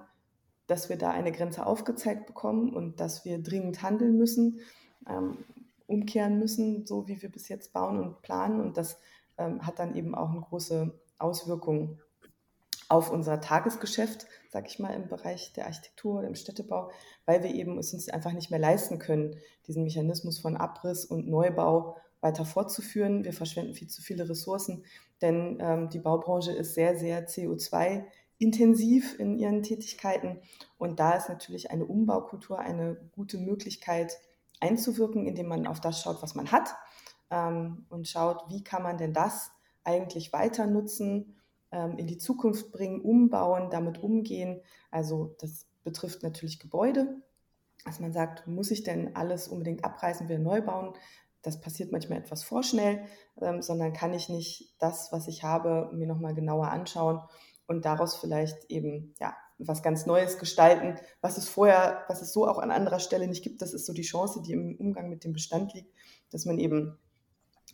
dass 0.67 0.89
wir 0.89 0.97
da 0.97 1.09
eine 1.09 1.31
Grenze 1.31 1.65
aufgezeigt 1.65 2.27
bekommen 2.27 2.73
und 2.73 2.99
dass 2.99 3.25
wir 3.25 3.41
dringend 3.41 3.81
handeln 3.81 4.17
müssen, 4.17 4.59
ähm, 5.09 5.37
umkehren 5.89 6.39
müssen, 6.39 6.85
so 6.85 7.07
wie 7.07 7.21
wir 7.21 7.31
bis 7.31 7.49
jetzt 7.49 7.73
bauen 7.73 7.99
und 7.99 8.21
planen. 8.21 8.61
Und 8.61 8.77
das 8.77 8.99
ähm, 9.37 9.65
hat 9.65 9.79
dann 9.79 9.95
eben 9.95 10.15
auch 10.15 10.29
eine 10.29 10.41
große 10.41 10.93
Auswirkung 11.17 11.99
auf 12.87 13.11
unser 13.11 13.39
Tagesgeschäft, 13.39 14.25
sag 14.49 14.67
ich 14.67 14.79
mal, 14.79 14.93
im 14.93 15.07
Bereich 15.07 15.53
der 15.53 15.67
Architektur 15.67 16.19
oder 16.19 16.27
im 16.27 16.35
Städtebau, 16.35 16.89
weil 17.25 17.43
wir 17.43 17.53
eben 17.53 17.77
es 17.77 17.93
uns 17.93 18.09
einfach 18.09 18.33
nicht 18.33 18.49
mehr 18.49 18.59
leisten 18.59 18.97
können, 18.97 19.35
diesen 19.67 19.83
Mechanismus 19.83 20.39
von 20.39 20.57
Abriss 20.57 21.05
und 21.05 21.27
Neubau 21.27 21.97
weiter 22.21 22.45
fortzuführen. 22.45 23.23
Wir 23.23 23.33
verschwenden 23.33 23.75
viel 23.75 23.87
zu 23.87 24.01
viele 24.01 24.27
Ressourcen, 24.27 24.83
denn 25.21 25.57
ähm, 25.61 25.89
die 25.89 25.99
Baubranche 25.99 26.51
ist 26.51 26.73
sehr, 26.73 26.97
sehr 26.97 27.27
CO2 27.27 28.05
intensiv 28.39 29.19
in 29.19 29.37
ihren 29.37 29.63
Tätigkeiten. 29.63 30.41
Und 30.77 30.99
da 30.99 31.13
ist 31.13 31.29
natürlich 31.29 31.71
eine 31.71 31.85
Umbaukultur 31.85 32.57
eine 32.57 32.97
gute 33.11 33.37
Möglichkeit 33.37 34.17
einzuwirken, 34.59 35.25
indem 35.25 35.47
man 35.47 35.67
auf 35.67 35.81
das 35.81 36.01
schaut, 36.01 36.21
was 36.21 36.35
man 36.35 36.51
hat 36.51 36.75
ähm, 37.29 37.85
und 37.89 38.07
schaut, 38.07 38.43
wie 38.49 38.63
kann 38.63 38.83
man 38.83 38.97
denn 38.97 39.13
das 39.13 39.51
eigentlich 39.83 40.33
weiter 40.33 40.67
nutzen 40.67 41.37
ähm, 41.71 41.97
in 41.97 42.07
die 42.07 42.17
Zukunft 42.17 42.71
bringen, 42.71 43.01
umbauen, 43.01 43.69
damit 43.69 44.01
umgehen. 44.01 44.61
Also 44.91 45.35
das 45.39 45.67
betrifft 45.83 46.23
natürlich 46.23 46.59
Gebäude. 46.59 47.21
Dass 47.85 47.99
man 47.99 48.11
sagt, 48.11 48.45
muss 48.45 48.71
ich 48.71 48.83
denn 48.83 49.15
alles 49.15 49.47
unbedingt 49.47 49.85
abreißen, 49.85 50.27
wieder 50.27 50.39
neu 50.39 50.61
bauen? 50.61 50.93
Das 51.41 51.61
passiert 51.61 51.93
manchmal 51.93 52.19
etwas 52.19 52.43
vorschnell, 52.43 53.05
ähm, 53.41 53.61
sondern 53.61 53.93
kann 53.93 54.13
ich 54.13 54.27
nicht 54.27 54.75
das, 54.79 55.11
was 55.13 55.27
ich 55.27 55.43
habe, 55.43 55.89
mir 55.93 56.05
nochmal 56.05 56.33
genauer 56.33 56.67
anschauen 56.67 57.21
und 57.67 57.85
daraus 57.85 58.17
vielleicht 58.17 58.69
eben 58.69 59.15
ja, 59.19 59.37
was 59.59 59.83
ganz 59.83 60.05
Neues 60.05 60.39
gestalten, 60.39 60.95
was 61.21 61.37
es 61.37 61.47
vorher, 61.47 62.03
was 62.07 62.21
es 62.21 62.33
so 62.33 62.47
auch 62.47 62.57
an 62.57 62.71
anderer 62.71 62.99
Stelle 62.99 63.27
nicht 63.27 63.43
gibt. 63.43 63.61
Das 63.61 63.73
ist 63.73 63.85
so 63.85 63.93
die 63.93 64.01
Chance, 64.01 64.41
die 64.41 64.53
im 64.53 64.75
Umgang 64.77 65.09
mit 65.09 65.23
dem 65.23 65.33
Bestand 65.33 65.73
liegt, 65.73 65.93
dass 66.31 66.45
man 66.45 66.57
eben 66.57 66.97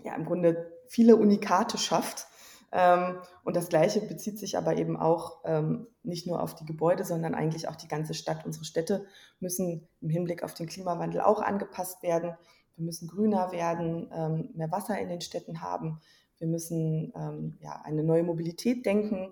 ja 0.04 0.16
im 0.16 0.26
Grunde 0.26 0.72
viele 0.88 1.16
Unikate 1.16 1.78
schafft 1.78 2.28
ähm, 2.76 3.20
und 3.46 3.56
das 3.56 3.70
Gleiche 3.70 4.02
bezieht 4.02 4.38
sich 4.38 4.58
aber 4.58 4.76
eben 4.76 4.98
auch 4.98 5.40
ähm, 5.46 5.88
nicht 6.04 6.28
nur 6.28 6.44
auf 6.44 6.56
die 6.56 6.66
Gebäude, 6.66 7.06
sondern 7.06 7.34
eigentlich 7.34 7.70
auch 7.70 7.78
die 7.78 7.88
ganze 7.88 8.14
Stadt. 8.14 8.46
Unsere 8.46 8.66
Städte 8.66 9.06
müssen 9.40 9.88
im 10.02 10.10
Hinblick 10.10 10.44
auf 10.44 10.54
den 10.54 10.68
Klimawandel 10.68 11.22
auch 11.22 11.42
angepasst 11.42 12.04
werden. 12.04 12.36
Wir 12.76 12.84
müssen 12.84 13.08
grüner 13.08 13.54
werden, 13.54 14.12
ähm, 14.14 14.50
mehr 14.56 14.72
Wasser 14.72 15.00
in 15.00 15.08
den 15.08 15.22
Städten 15.22 15.62
haben. 15.62 16.02
Wir 16.38 16.48
müssen 16.48 17.14
ja, 17.62 17.82
eine 17.86 18.04
neue 18.04 18.24
Mobilität 18.24 18.86
denken. 18.86 19.32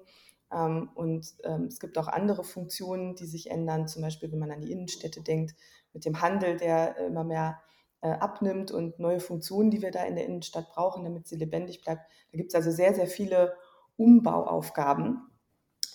Und 0.54 1.34
es 1.68 1.80
gibt 1.80 1.98
auch 1.98 2.08
andere 2.08 2.44
Funktionen, 2.44 3.16
die 3.16 3.26
sich 3.26 3.50
ändern, 3.50 3.88
zum 3.88 4.02
Beispiel 4.02 4.32
wenn 4.32 4.40
man 4.40 4.52
an 4.52 4.62
die 4.62 4.72
Innenstädte 4.72 5.22
denkt, 5.22 5.56
mit 5.94 6.06
dem 6.06 6.22
Handel, 6.22 6.58
der 6.58 6.98
immer 6.98 7.24
mehr 7.24 7.60
äh, 8.02 8.12
abnimmt 8.12 8.72
und 8.72 9.00
neue 9.00 9.22
Funktionen, 9.22 9.72
die 9.72 9.82
wir 9.82 9.92
da 9.92 10.04
in 10.04 10.16
der 10.16 10.26
Innenstadt 10.26 10.70
brauchen, 10.70 11.06
damit 11.06 11.28
sie 11.28 11.38
lebendig 11.38 11.82
bleibt. 11.84 12.02
Da 12.32 12.38
gibt 12.38 12.52
es 12.52 12.56
also 12.56 12.70
sehr, 12.70 12.94
sehr 12.94 13.08
viele 13.08 13.56
Umbauaufgaben. 13.96 15.22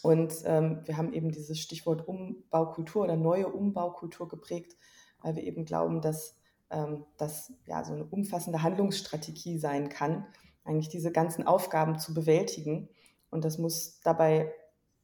Und 0.03 0.33
ähm, 0.47 0.81
wir 0.85 0.97
haben 0.97 1.13
eben 1.13 1.31
dieses 1.31 1.59
Stichwort 1.59 2.09
Umbaukultur 2.09 3.05
oder 3.05 3.17
neue 3.17 3.49
Umbaukultur 3.49 4.27
geprägt, 4.27 4.77
weil 5.21 5.37
wir 5.37 5.43
eben 5.43 5.65
glauben, 5.67 6.01
dass 6.01 6.37
ähm, 6.71 7.05
das 7.19 7.53
ja 7.67 7.85
so 7.85 7.93
eine 7.93 8.05
umfassende 8.05 8.63
Handlungsstrategie 8.63 9.59
sein 9.59 9.89
kann, 9.89 10.27
eigentlich 10.65 10.89
diese 10.89 11.13
ganzen 11.13 11.47
Aufgaben 11.47 11.99
zu 11.99 12.15
bewältigen. 12.15 12.89
Und 13.31 13.45
das 13.45 13.59
muss 13.59 14.01
dabei 14.01 14.53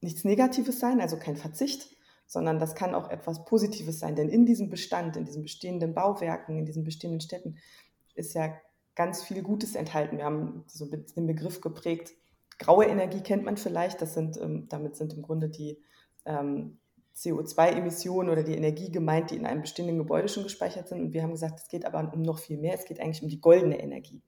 nichts 0.01 0.25
Negatives 0.25 0.81
sein, 0.81 1.01
also 1.01 1.19
kein 1.19 1.37
Verzicht, 1.37 1.95
sondern 2.27 2.59
das 2.59 2.75
kann 2.75 2.95
auch 2.95 3.11
etwas 3.11 3.45
Positives 3.45 3.99
sein. 3.99 4.17
Denn 4.17 4.29
in 4.29 4.47
diesem 4.47 4.71
Bestand, 4.71 5.17
in 5.17 5.25
diesen 5.25 5.43
bestehenden 5.43 5.95
Bauwerken, 5.95 6.59
in 6.59 6.67
diesen 6.67 6.85
bestehenden 6.85 7.21
Städten 7.21 7.59
ist 8.15 8.35
ja 8.35 8.55
ganz 8.95 9.23
viel 9.23 9.43
Gutes 9.43 9.75
enthalten. 9.75 10.19
Wir 10.19 10.25
haben 10.25 10.65
so 10.67 10.87
den 10.87 11.27
Begriff 11.27 11.61
geprägt, 11.61 12.15
graue 12.59 12.87
Energie 12.87 13.21
kennt 13.21 13.45
man 13.45 13.57
vielleicht, 13.57 14.01
das 14.01 14.15
sind, 14.15 14.37
ähm, 14.41 14.69
damit 14.69 14.97
sind 14.97 15.13
im 15.15 15.23
Grunde 15.23 15.49
die 15.49 15.83
ähm, 16.25 16.79
CO2-Emissionen 17.17 18.31
oder 18.31 18.43
die 18.43 18.57
Energie 18.57 18.91
gemeint, 18.91 19.31
die 19.31 19.37
in 19.37 19.47
einem 19.47 19.63
bestehenden 19.63 19.99
Gebäude 19.99 20.29
schon 20.29 20.45
gespeichert 20.45 20.89
sind. 20.89 21.01
Und 21.01 21.13
wir 21.13 21.23
haben 21.23 21.31
gesagt, 21.31 21.61
es 21.61 21.69
geht 21.69 21.85
aber 21.85 22.13
um 22.13 22.23
noch 22.23 22.39
viel 22.39 22.59
mehr, 22.59 22.75
es 22.75 22.85
geht 22.85 23.01
eigentlich 23.01 23.23
um 23.23 23.29
die 23.29 23.41
goldene 23.41 23.81
Energie. 23.81 24.23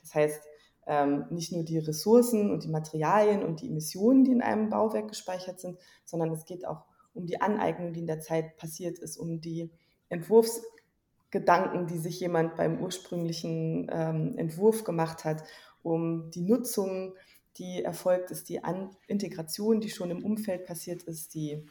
Das 0.00 0.14
heißt, 0.14 0.42
ähm, 0.86 1.26
nicht 1.30 1.52
nur 1.52 1.64
die 1.64 1.78
Ressourcen 1.78 2.50
und 2.50 2.64
die 2.64 2.68
Materialien 2.68 3.42
und 3.42 3.60
die 3.60 3.68
Emissionen, 3.68 4.24
die 4.24 4.32
in 4.32 4.42
einem 4.42 4.70
Bauwerk 4.70 5.08
gespeichert 5.08 5.60
sind, 5.60 5.78
sondern 6.04 6.30
es 6.30 6.44
geht 6.44 6.66
auch 6.66 6.84
um 7.12 7.26
die 7.26 7.40
Aneignung, 7.40 7.92
die 7.92 8.00
in 8.00 8.06
der 8.06 8.20
Zeit 8.20 8.56
passiert 8.56 8.98
ist, 8.98 9.16
um 9.16 9.40
die 9.40 9.70
Entwurfsgedanken, 10.08 11.86
die 11.86 11.98
sich 11.98 12.20
jemand 12.20 12.56
beim 12.56 12.80
ursprünglichen 12.80 13.88
ähm, 13.90 14.38
Entwurf 14.38 14.84
gemacht 14.84 15.24
hat, 15.24 15.42
um 15.82 16.30
die 16.30 16.42
Nutzung, 16.42 17.14
die 17.56 17.82
erfolgt 17.82 18.30
ist, 18.30 18.48
die 18.48 18.62
An 18.62 18.90
Integration, 19.06 19.80
die 19.80 19.88
schon 19.88 20.10
im 20.10 20.24
Umfeld 20.24 20.66
passiert 20.66 21.02
ist, 21.04 21.34
die, 21.34 21.66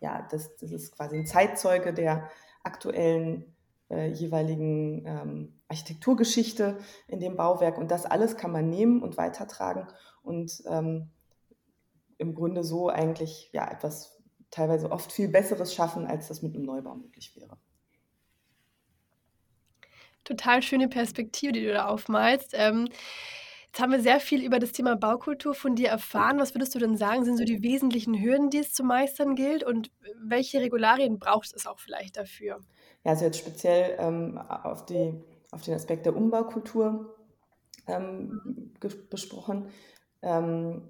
ja, 0.00 0.26
das, 0.30 0.56
das 0.56 0.72
ist 0.72 0.96
quasi 0.96 1.16
ein 1.16 1.26
Zeitzeuge 1.26 1.92
der 1.92 2.30
aktuellen 2.62 3.53
äh, 3.94 4.08
jeweiligen 4.08 5.06
ähm, 5.06 5.60
Architekturgeschichte 5.68 6.78
in 7.08 7.20
dem 7.20 7.36
Bauwerk. 7.36 7.78
Und 7.78 7.90
das 7.90 8.06
alles 8.06 8.36
kann 8.36 8.52
man 8.52 8.68
nehmen 8.68 9.02
und 9.02 9.16
weitertragen 9.16 9.86
und 10.22 10.62
ähm, 10.66 11.10
im 12.18 12.34
Grunde 12.34 12.64
so 12.64 12.88
eigentlich 12.88 13.50
ja, 13.52 13.70
etwas 13.70 14.22
teilweise 14.50 14.90
oft 14.90 15.12
viel 15.12 15.28
Besseres 15.28 15.74
schaffen, 15.74 16.06
als 16.06 16.28
das 16.28 16.42
mit 16.42 16.54
einem 16.54 16.64
Neubau 16.64 16.94
möglich 16.94 17.34
wäre. 17.36 17.58
Total 20.22 20.62
schöne 20.62 20.88
Perspektive, 20.88 21.52
die 21.52 21.64
du 21.64 21.72
da 21.72 21.86
aufmalst. 21.86 22.52
Ähm, 22.54 22.88
jetzt 23.66 23.80
haben 23.80 23.92
wir 23.92 24.00
sehr 24.00 24.20
viel 24.20 24.42
über 24.42 24.58
das 24.58 24.72
Thema 24.72 24.96
Baukultur 24.96 25.54
von 25.54 25.74
dir 25.74 25.88
erfahren. 25.88 26.38
Was 26.38 26.54
würdest 26.54 26.74
du 26.74 26.78
denn 26.78 26.96
sagen, 26.96 27.24
sind 27.24 27.36
so 27.36 27.44
die 27.44 27.62
wesentlichen 27.62 28.18
Hürden, 28.18 28.48
die 28.48 28.58
es 28.58 28.72
zu 28.72 28.84
meistern 28.84 29.34
gilt 29.34 29.64
und 29.64 29.90
welche 30.22 30.60
Regularien 30.60 31.18
braucht 31.18 31.54
es 31.54 31.66
auch 31.66 31.78
vielleicht 31.78 32.16
dafür? 32.16 32.60
Ja, 33.04 33.12
also 33.12 33.24
jetzt 33.26 33.38
speziell 33.38 33.96
ähm, 33.98 34.38
auf, 34.38 34.86
die, 34.86 35.14
auf 35.52 35.62
den 35.62 35.74
Aspekt 35.74 36.06
der 36.06 36.16
Umbaukultur 36.16 37.14
ähm, 37.86 38.72
besprochen, 39.10 39.68
ähm, 40.22 40.82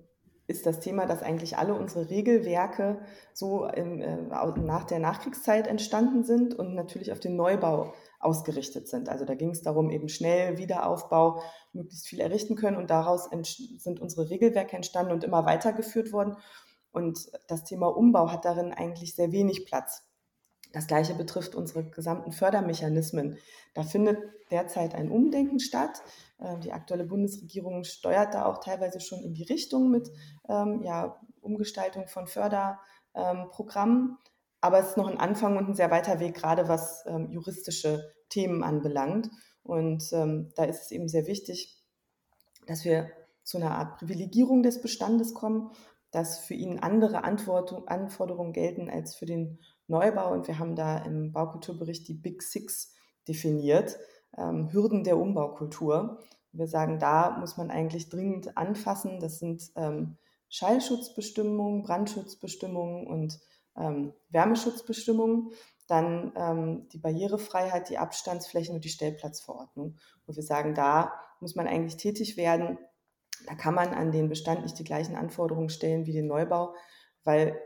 ist 0.46 0.66
das 0.66 0.80
Thema, 0.80 1.06
dass 1.06 1.22
eigentlich 1.22 1.56
alle 1.56 1.74
unsere 1.74 2.10
Regelwerke 2.10 3.00
so 3.32 3.66
im, 3.66 4.00
äh, 4.00 4.16
nach 4.26 4.84
der 4.84 4.98
Nachkriegszeit 4.98 5.66
entstanden 5.66 6.22
sind 6.22 6.54
und 6.54 6.74
natürlich 6.74 7.12
auf 7.12 7.20
den 7.20 7.34
Neubau 7.36 7.94
ausgerichtet 8.20 8.86
sind. 8.86 9.08
Also 9.08 9.24
da 9.24 9.34
ging 9.34 9.50
es 9.50 9.62
darum, 9.62 9.90
eben 9.90 10.08
schnell 10.08 10.58
Wiederaufbau, 10.58 11.40
möglichst 11.72 12.06
viel 12.06 12.20
errichten 12.20 12.56
können 12.56 12.76
und 12.76 12.90
daraus 12.90 13.28
sind 13.30 14.00
unsere 14.00 14.28
Regelwerke 14.28 14.76
entstanden 14.76 15.12
und 15.12 15.24
immer 15.24 15.46
weitergeführt 15.46 16.12
worden. 16.12 16.36
Und 16.92 17.30
das 17.48 17.64
Thema 17.64 17.88
Umbau 17.88 18.30
hat 18.30 18.44
darin 18.44 18.72
eigentlich 18.72 19.14
sehr 19.14 19.32
wenig 19.32 19.66
Platz. 19.66 20.03
Das 20.74 20.88
Gleiche 20.88 21.14
betrifft 21.14 21.54
unsere 21.54 21.84
gesamten 21.84 22.32
Fördermechanismen. 22.32 23.38
Da 23.74 23.84
findet 23.84 24.18
derzeit 24.50 24.96
ein 24.96 25.08
Umdenken 25.08 25.60
statt. 25.60 26.02
Äh, 26.40 26.58
die 26.58 26.72
aktuelle 26.72 27.04
Bundesregierung 27.04 27.84
steuert 27.84 28.34
da 28.34 28.46
auch 28.46 28.58
teilweise 28.58 28.98
schon 28.98 29.20
in 29.20 29.34
die 29.34 29.44
Richtung 29.44 29.88
mit 29.88 30.10
ähm, 30.48 30.82
ja, 30.82 31.20
Umgestaltung 31.40 32.08
von 32.08 32.26
Förderprogrammen. 32.26 34.18
Aber 34.60 34.80
es 34.80 34.88
ist 34.88 34.96
noch 34.96 35.06
ein 35.06 35.20
Anfang 35.20 35.56
und 35.56 35.68
ein 35.68 35.74
sehr 35.76 35.92
weiter 35.92 36.18
Weg, 36.18 36.34
gerade 36.34 36.66
was 36.66 37.04
ähm, 37.06 37.30
juristische 37.30 38.12
Themen 38.28 38.64
anbelangt. 38.64 39.30
Und 39.62 40.12
ähm, 40.12 40.50
da 40.56 40.64
ist 40.64 40.82
es 40.82 40.90
eben 40.90 41.06
sehr 41.06 41.28
wichtig, 41.28 41.80
dass 42.66 42.84
wir 42.84 43.10
zu 43.44 43.58
einer 43.58 43.78
Art 43.78 43.98
Privilegierung 43.98 44.64
des 44.64 44.80
Bestandes 44.80 45.34
kommen, 45.34 45.70
dass 46.10 46.38
für 46.38 46.54
ihn 46.54 46.80
andere 46.80 47.22
Anforderungen 47.22 48.52
gelten 48.52 48.90
als 48.90 49.14
für 49.14 49.26
den 49.26 49.60
Neubau. 49.86 50.32
Und 50.32 50.48
wir 50.48 50.58
haben 50.58 50.76
da 50.76 50.98
im 50.98 51.32
Baukulturbericht 51.32 52.08
die 52.08 52.14
Big 52.14 52.42
Six 52.42 52.94
definiert, 53.28 53.98
ähm, 54.36 54.72
Hürden 54.72 55.04
der 55.04 55.18
Umbaukultur. 55.18 56.20
Wir 56.52 56.68
sagen, 56.68 56.98
da 56.98 57.36
muss 57.38 57.56
man 57.56 57.70
eigentlich 57.70 58.08
dringend 58.08 58.56
anfassen. 58.56 59.18
Das 59.20 59.38
sind 59.38 59.72
ähm, 59.76 60.16
Schallschutzbestimmungen, 60.48 61.82
Brandschutzbestimmungen 61.82 63.06
und 63.06 63.40
ähm, 63.76 64.12
Wärmeschutzbestimmungen. 64.30 65.50
Dann 65.86 66.32
ähm, 66.36 66.88
die 66.92 66.98
Barrierefreiheit, 66.98 67.90
die 67.90 67.98
Abstandsflächen 67.98 68.74
und 68.74 68.84
die 68.84 68.90
Stellplatzverordnung, 68.90 69.96
wo 70.26 70.34
wir 70.34 70.42
sagen, 70.42 70.74
da 70.74 71.12
muss 71.40 71.56
man 71.56 71.66
eigentlich 71.66 71.96
tätig 71.96 72.36
werden. 72.36 72.78
Da 73.46 73.54
kann 73.54 73.74
man 73.74 73.92
an 73.92 74.12
den 74.12 74.28
Bestand 74.28 74.62
nicht 74.62 74.78
die 74.78 74.84
gleichen 74.84 75.16
Anforderungen 75.16 75.68
stellen 75.68 76.06
wie 76.06 76.12
den 76.12 76.26
Neubau, 76.26 76.74
weil 77.24 77.60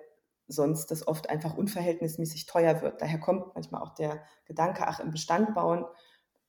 sonst 0.49 0.91
das 0.91 1.07
oft 1.07 1.31
einfach 1.31 1.57
unverhältnismäßig 1.57 2.47
teuer 2.47 2.83
wird. 2.83 3.01
Daher 3.01 3.21
kommt 3.21 3.55
manchmal 3.55 3.83
auch 3.83 3.95
der 3.95 4.23
Gedanke, 4.47 4.87
ach, 4.87 4.99
im 4.99 5.11
Bestand 5.11 5.55
bauen, 5.55 5.85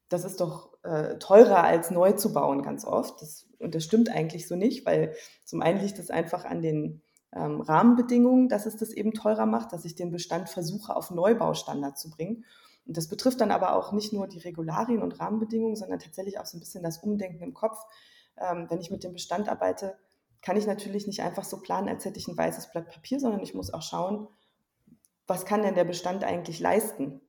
das 0.07 0.25
ist 0.25 0.41
doch 0.41 0.73
äh, 0.83 1.17
teurer 1.19 1.63
als 1.63 1.91
neu 1.91 2.13
zu 2.13 2.33
bauen 2.33 2.63
ganz 2.63 2.85
oft. 2.85 3.21
Das, 3.21 3.47
und 3.59 3.75
das 3.75 3.83
stimmt 3.83 4.09
eigentlich 4.09 4.47
so 4.47 4.55
nicht, 4.55 4.85
weil 4.85 5.13
zum 5.43 5.61
einen 5.61 5.79
liegt 5.79 5.99
es 5.99 6.09
einfach 6.09 6.45
an 6.45 6.61
den 6.61 7.01
ähm, 7.31 7.61
Rahmenbedingungen, 7.61 8.49
dass 8.49 8.65
es 8.65 8.77
das 8.77 8.91
eben 8.91 9.13
teurer 9.13 9.45
macht, 9.45 9.71
dass 9.71 9.85
ich 9.85 9.95
den 9.95 10.11
Bestand 10.11 10.49
versuche, 10.49 10.95
auf 10.95 11.11
Neubaustandard 11.11 11.97
zu 11.99 12.09
bringen. 12.09 12.45
Und 12.87 12.97
das 12.97 13.07
betrifft 13.07 13.39
dann 13.39 13.51
aber 13.51 13.75
auch 13.75 13.91
nicht 13.91 14.13
nur 14.13 14.27
die 14.27 14.39
Regularien 14.39 15.03
und 15.03 15.19
Rahmenbedingungen, 15.19 15.75
sondern 15.75 15.99
tatsächlich 15.99 16.39
auch 16.39 16.45
so 16.45 16.57
ein 16.57 16.59
bisschen 16.59 16.83
das 16.83 16.97
Umdenken 16.97 17.43
im 17.43 17.53
Kopf. 17.53 17.77
Ähm, 18.37 18.65
wenn 18.69 18.79
ich 18.79 18.89
mit 18.89 19.03
dem 19.03 19.13
Bestand 19.13 19.47
arbeite, 19.47 19.95
kann 20.41 20.57
ich 20.57 20.67
natürlich 20.67 21.07
nicht 21.07 21.21
einfach 21.21 21.43
so 21.43 21.61
planen, 21.61 21.89
als 21.89 22.05
hätte 22.05 22.19
ich 22.19 22.27
ein 22.27 22.37
weißes 22.37 22.71
Blatt 22.71 22.89
Papier, 22.89 23.19
sondern 23.19 23.41
ich 23.41 23.53
muss 23.53 23.73
auch 23.73 23.81
schauen, 23.81 24.27
was 25.27 25.45
kann 25.45 25.61
denn 25.61 25.75
der 25.75 25.83
Bestand 25.83 26.23
eigentlich 26.23 26.59
leisten? 26.59 27.21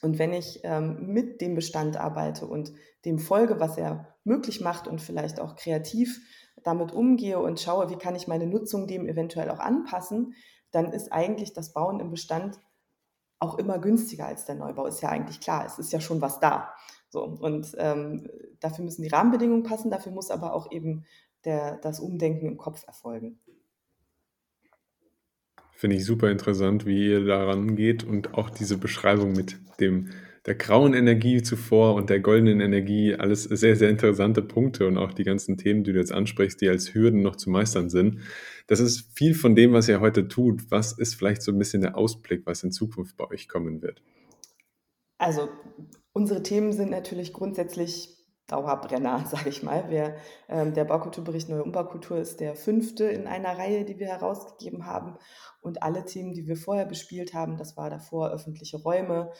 Und 0.00 0.18
wenn 0.18 0.32
ich 0.32 0.60
ähm, 0.64 1.12
mit 1.12 1.40
dem 1.40 1.54
Bestand 1.54 1.96
arbeite 1.96 2.46
und 2.46 2.72
dem 3.04 3.18
folge, 3.18 3.60
was 3.60 3.76
er 3.76 4.14
möglich 4.24 4.60
macht 4.60 4.86
und 4.86 5.00
vielleicht 5.00 5.40
auch 5.40 5.56
kreativ 5.56 6.20
damit 6.62 6.92
umgehe 6.92 7.38
und 7.38 7.60
schaue, 7.60 7.90
wie 7.90 7.96
kann 7.96 8.14
ich 8.14 8.28
meine 8.28 8.46
Nutzung 8.46 8.86
dem 8.86 9.06
eventuell 9.06 9.50
auch 9.50 9.60
anpassen, 9.60 10.34
dann 10.70 10.92
ist 10.92 11.12
eigentlich 11.12 11.52
das 11.52 11.72
Bauen 11.72 12.00
im 12.00 12.10
Bestand 12.10 12.58
auch 13.40 13.58
immer 13.58 13.78
günstiger 13.78 14.26
als 14.26 14.44
der 14.44 14.56
Neubau. 14.56 14.86
Ist 14.86 15.00
ja 15.00 15.08
eigentlich 15.08 15.40
klar, 15.40 15.64
es 15.64 15.78
ist 15.78 15.92
ja 15.92 16.00
schon 16.00 16.20
was 16.20 16.40
da. 16.40 16.74
So, 17.08 17.24
und 17.24 17.74
ähm, 17.78 18.28
dafür 18.60 18.84
müssen 18.84 19.02
die 19.02 19.08
Rahmenbedingungen 19.08 19.62
passen, 19.62 19.90
dafür 19.90 20.12
muss 20.12 20.30
aber 20.30 20.52
auch 20.52 20.70
eben 20.70 21.06
der, 21.48 21.78
das 21.78 21.98
Umdenken 21.98 22.46
im 22.46 22.58
Kopf 22.58 22.84
erfolgen. 22.86 23.40
Finde 25.72 25.96
ich 25.96 26.04
super 26.04 26.30
interessant, 26.30 26.86
wie 26.86 27.08
ihr 27.08 27.24
daran 27.24 27.74
geht 27.74 28.04
und 28.04 28.34
auch 28.34 28.50
diese 28.50 28.76
Beschreibung 28.78 29.32
mit 29.32 29.56
dem 29.80 30.10
der 30.44 30.54
grauen 30.54 30.94
Energie 30.94 31.42
zuvor 31.42 31.94
und 31.94 32.10
der 32.10 32.20
goldenen 32.20 32.60
Energie, 32.60 33.14
alles 33.14 33.44
sehr, 33.44 33.76
sehr 33.76 33.90
interessante 33.90 34.40
Punkte 34.40 34.86
und 34.86 34.96
auch 34.96 35.12
die 35.12 35.24
ganzen 35.24 35.58
Themen, 35.58 35.84
die 35.84 35.92
du 35.92 35.98
jetzt 35.98 36.12
ansprichst, 36.12 36.60
die 36.60 36.68
als 36.68 36.94
Hürden 36.94 37.22
noch 37.22 37.36
zu 37.36 37.50
meistern 37.50 37.90
sind. 37.90 38.20
Das 38.66 38.80
ist 38.80 39.10
viel 39.14 39.34
von 39.34 39.54
dem, 39.54 39.72
was 39.72 39.88
ihr 39.88 40.00
heute 40.00 40.26
tut. 40.26 40.70
Was 40.70 40.92
ist 40.92 41.14
vielleicht 41.14 41.42
so 41.42 41.52
ein 41.52 41.58
bisschen 41.58 41.82
der 41.82 41.98
Ausblick, 41.98 42.46
was 42.46 42.62
in 42.62 42.72
Zukunft 42.72 43.16
bei 43.16 43.28
euch 43.30 43.46
kommen 43.46 43.82
wird? 43.82 44.02
Also 45.18 45.48
unsere 46.12 46.42
Themen 46.42 46.72
sind 46.72 46.90
natürlich 46.90 47.32
grundsätzlich 47.32 48.17
Dauerbrenner, 48.48 49.24
sage 49.30 49.50
ich 49.50 49.62
mal. 49.62 49.88
Wir, 49.88 50.16
ähm, 50.48 50.74
der 50.74 50.84
Baukulturbericht 50.84 51.48
Neue 51.48 51.62
Umbaukultur 51.62 52.18
ist 52.18 52.40
der 52.40 52.56
fünfte 52.56 53.04
in 53.04 53.26
einer 53.26 53.56
Reihe, 53.56 53.84
die 53.84 53.98
wir 53.98 54.08
herausgegeben 54.08 54.86
haben. 54.86 55.16
Und 55.60 55.82
alle 55.82 56.04
Themen, 56.04 56.34
die 56.34 56.46
wir 56.48 56.56
vorher 56.56 56.86
bespielt 56.86 57.34
haben, 57.34 57.56
das 57.56 57.76
war 57.76 57.90
davor 57.90 58.30
öffentliche 58.30 58.78
Räume, 58.78 59.30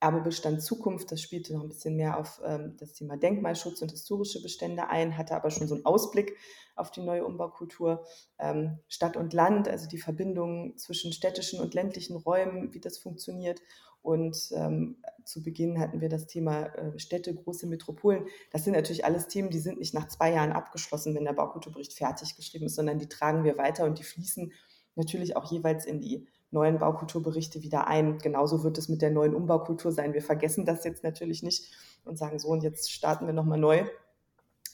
Erbebestand 0.00 0.62
Zukunft, 0.62 1.10
das 1.10 1.20
spielte 1.20 1.54
noch 1.54 1.62
ein 1.62 1.68
bisschen 1.68 1.96
mehr 1.96 2.18
auf 2.18 2.40
ähm, 2.44 2.76
das 2.78 2.92
Thema 2.92 3.16
Denkmalschutz 3.16 3.82
und 3.82 3.90
historische 3.90 4.40
Bestände 4.40 4.88
ein, 4.88 5.18
hatte 5.18 5.34
aber 5.34 5.50
schon 5.50 5.66
so 5.66 5.74
einen 5.74 5.84
Ausblick 5.84 6.36
auf 6.76 6.90
die 6.92 7.00
neue 7.00 7.24
Umbaukultur. 7.24 8.04
Ähm, 8.38 8.78
Stadt 8.86 9.16
und 9.16 9.32
Land, 9.32 9.68
also 9.68 9.88
die 9.88 9.98
Verbindung 9.98 10.76
zwischen 10.76 11.12
städtischen 11.12 11.60
und 11.60 11.74
ländlichen 11.74 12.16
Räumen, 12.16 12.72
wie 12.72 12.80
das 12.80 12.98
funktioniert. 12.98 13.60
Und 14.00 14.52
ähm, 14.52 15.02
zu 15.24 15.42
Beginn 15.42 15.80
hatten 15.80 16.00
wir 16.00 16.08
das 16.08 16.26
Thema 16.26 16.66
äh, 16.66 16.98
Städte, 16.98 17.34
große 17.34 17.66
Metropolen. 17.66 18.26
Das 18.52 18.64
sind 18.64 18.74
natürlich 18.74 19.04
alles 19.04 19.26
Themen, 19.26 19.50
die 19.50 19.58
sind 19.58 19.80
nicht 19.80 19.94
nach 19.94 20.06
zwei 20.06 20.32
Jahren 20.32 20.52
abgeschlossen, 20.52 21.14
wenn 21.14 21.24
der 21.24 21.32
Baukulturbericht 21.32 21.92
fertig 21.92 22.36
geschrieben 22.36 22.66
ist, 22.66 22.76
sondern 22.76 22.98
die 22.98 23.08
tragen 23.08 23.42
wir 23.42 23.58
weiter 23.58 23.84
und 23.84 23.98
die 23.98 24.04
fließen 24.04 24.52
natürlich 24.94 25.36
auch 25.36 25.50
jeweils 25.50 25.84
in 25.84 26.00
die 26.00 26.26
neuen 26.50 26.78
Baukulturberichte 26.78 27.62
wieder 27.62 27.86
ein. 27.88 28.18
Genauso 28.18 28.64
wird 28.64 28.78
es 28.78 28.88
mit 28.88 29.02
der 29.02 29.10
neuen 29.10 29.34
Umbaukultur 29.34 29.92
sein. 29.92 30.14
Wir 30.14 30.22
vergessen 30.22 30.64
das 30.64 30.84
jetzt 30.84 31.04
natürlich 31.04 31.42
nicht 31.42 31.72
und 32.04 32.18
sagen 32.18 32.38
so, 32.38 32.48
und 32.48 32.62
jetzt 32.62 32.92
starten 32.92 33.26
wir 33.26 33.34
nochmal 33.34 33.58
neu. 33.58 33.84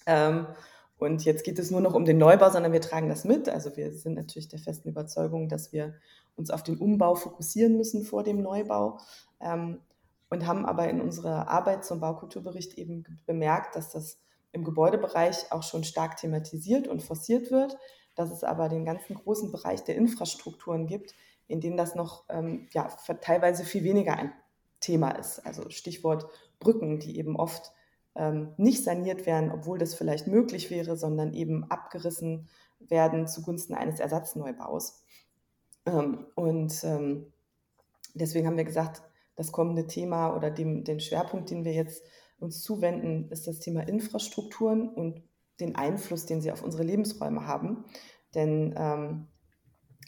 Ähm, 0.06 0.46
und 0.98 1.24
jetzt 1.24 1.44
geht 1.44 1.58
es 1.58 1.70
nur 1.70 1.80
noch 1.80 1.94
um 1.94 2.04
den 2.04 2.18
Neubau, 2.18 2.50
sondern 2.50 2.72
wir 2.72 2.80
tragen 2.80 3.08
das 3.08 3.24
mit. 3.24 3.48
Also 3.48 3.76
wir 3.76 3.92
sind 3.92 4.14
natürlich 4.14 4.48
der 4.48 4.60
festen 4.60 4.88
Überzeugung, 4.88 5.48
dass 5.48 5.72
wir 5.72 5.94
uns 6.36 6.50
auf 6.50 6.62
den 6.62 6.78
Umbau 6.78 7.14
fokussieren 7.14 7.76
müssen 7.76 8.04
vor 8.04 8.22
dem 8.22 8.40
Neubau. 8.42 8.98
Ähm, 9.40 9.80
und 10.30 10.46
haben 10.46 10.66
aber 10.66 10.88
in 10.88 11.00
unserer 11.00 11.48
Arbeit 11.48 11.84
zum 11.84 12.00
Baukulturbericht 12.00 12.74
eben 12.74 13.04
bemerkt, 13.26 13.76
dass 13.76 13.90
das 13.90 14.18
im 14.52 14.64
Gebäudebereich 14.64 15.52
auch 15.52 15.62
schon 15.62 15.84
stark 15.84 16.16
thematisiert 16.16 16.88
und 16.88 17.02
forciert 17.02 17.50
wird, 17.50 17.76
dass 18.14 18.30
es 18.30 18.44
aber 18.44 18.68
den 18.68 18.84
ganzen 18.84 19.14
großen 19.14 19.52
Bereich 19.52 19.84
der 19.84 19.96
Infrastrukturen 19.96 20.86
gibt, 20.86 21.14
in 21.46 21.60
denen 21.60 21.76
das 21.76 21.94
noch 21.94 22.24
ähm, 22.28 22.68
ja, 22.72 22.88
teilweise 23.20 23.64
viel 23.64 23.84
weniger 23.84 24.16
ein 24.16 24.32
Thema 24.80 25.10
ist. 25.12 25.44
Also 25.46 25.70
Stichwort 25.70 26.26
Brücken, 26.58 26.98
die 26.98 27.18
eben 27.18 27.36
oft 27.36 27.72
ähm, 28.14 28.54
nicht 28.56 28.84
saniert 28.84 29.26
werden, 29.26 29.50
obwohl 29.50 29.78
das 29.78 29.94
vielleicht 29.94 30.26
möglich 30.26 30.70
wäre, 30.70 30.96
sondern 30.96 31.32
eben 31.32 31.70
abgerissen 31.70 32.48
werden 32.78 33.26
zugunsten 33.26 33.74
eines 33.74 34.00
Ersatzneubaues. 34.00 35.04
Ähm, 35.86 36.26
und 36.34 36.82
ähm, 36.84 37.32
deswegen 38.14 38.46
haben 38.46 38.56
wir 38.56 38.64
gesagt, 38.64 39.02
das 39.36 39.52
kommende 39.52 39.86
Thema 39.86 40.36
oder 40.36 40.50
dem, 40.50 40.84
den 40.84 41.00
Schwerpunkt, 41.00 41.50
den 41.50 41.64
wir 41.64 41.72
jetzt 41.72 42.04
uns 42.38 42.62
zuwenden, 42.62 43.30
ist 43.30 43.46
das 43.46 43.58
Thema 43.58 43.86
Infrastrukturen 43.86 44.88
und 44.88 45.22
den 45.60 45.76
Einfluss, 45.76 46.26
den 46.26 46.40
sie 46.40 46.52
auf 46.52 46.62
unsere 46.62 46.82
Lebensräume 46.84 47.46
haben. 47.46 47.84
Denn 48.34 48.74
ähm, 48.76 49.28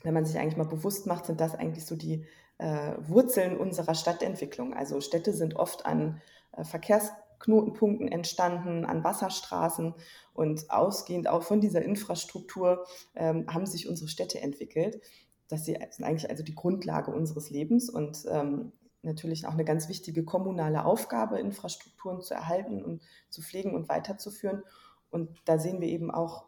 wenn 0.07 0.14
man 0.14 0.25
sich 0.25 0.38
eigentlich 0.38 0.57
mal 0.57 0.64
bewusst 0.64 1.07
macht, 1.07 1.27
sind 1.27 1.40
das 1.40 1.55
eigentlich 1.55 1.85
so 1.85 1.97
die 1.97 2.25
äh, 2.59 2.92
Wurzeln 2.99 3.59
unserer 3.59 3.95
Stadtentwicklung. 3.95 4.73
Also 4.73 5.01
Städte 5.01 5.33
sind 5.33 5.57
oft 5.57 5.85
an 5.85 6.23
äh, 6.53 6.64
Verkehrsknotenpunkten 6.64 8.09
entstanden, 8.09 8.85
an 8.85 9.05
Wasserstraßen 9.05 9.95
und 10.33 10.71
ausgehend 10.71 11.29
auch 11.29 11.42
von 11.42 11.61
dieser 11.61 11.83
Infrastruktur 11.83 12.87
ähm, 13.14 13.47
haben 13.53 13.66
sich 13.66 13.88
unsere 13.88 14.09
Städte 14.09 14.40
entwickelt. 14.40 15.01
Das 15.49 15.64
sind 15.64 15.79
eigentlich 16.03 16.31
also 16.31 16.42
die 16.42 16.55
Grundlage 16.55 17.12
unseres 17.12 17.51
Lebens 17.51 17.88
und 17.88 18.25
ähm, 18.29 18.73
natürlich 19.03 19.47
auch 19.47 19.53
eine 19.53 19.64
ganz 19.64 19.88
wichtige 19.88 20.25
kommunale 20.25 20.85
Aufgabe, 20.85 21.38
Infrastrukturen 21.38 22.21
zu 22.21 22.35
erhalten 22.35 22.83
und 22.83 23.03
zu 23.31 23.42
pflegen 23.42 23.75
und 23.75 23.88
weiterzuführen. 23.88 24.62
Und 25.11 25.31
da 25.45 25.59
sehen 25.59 25.81
wir 25.81 25.88
eben 25.88 26.11
auch 26.11 26.47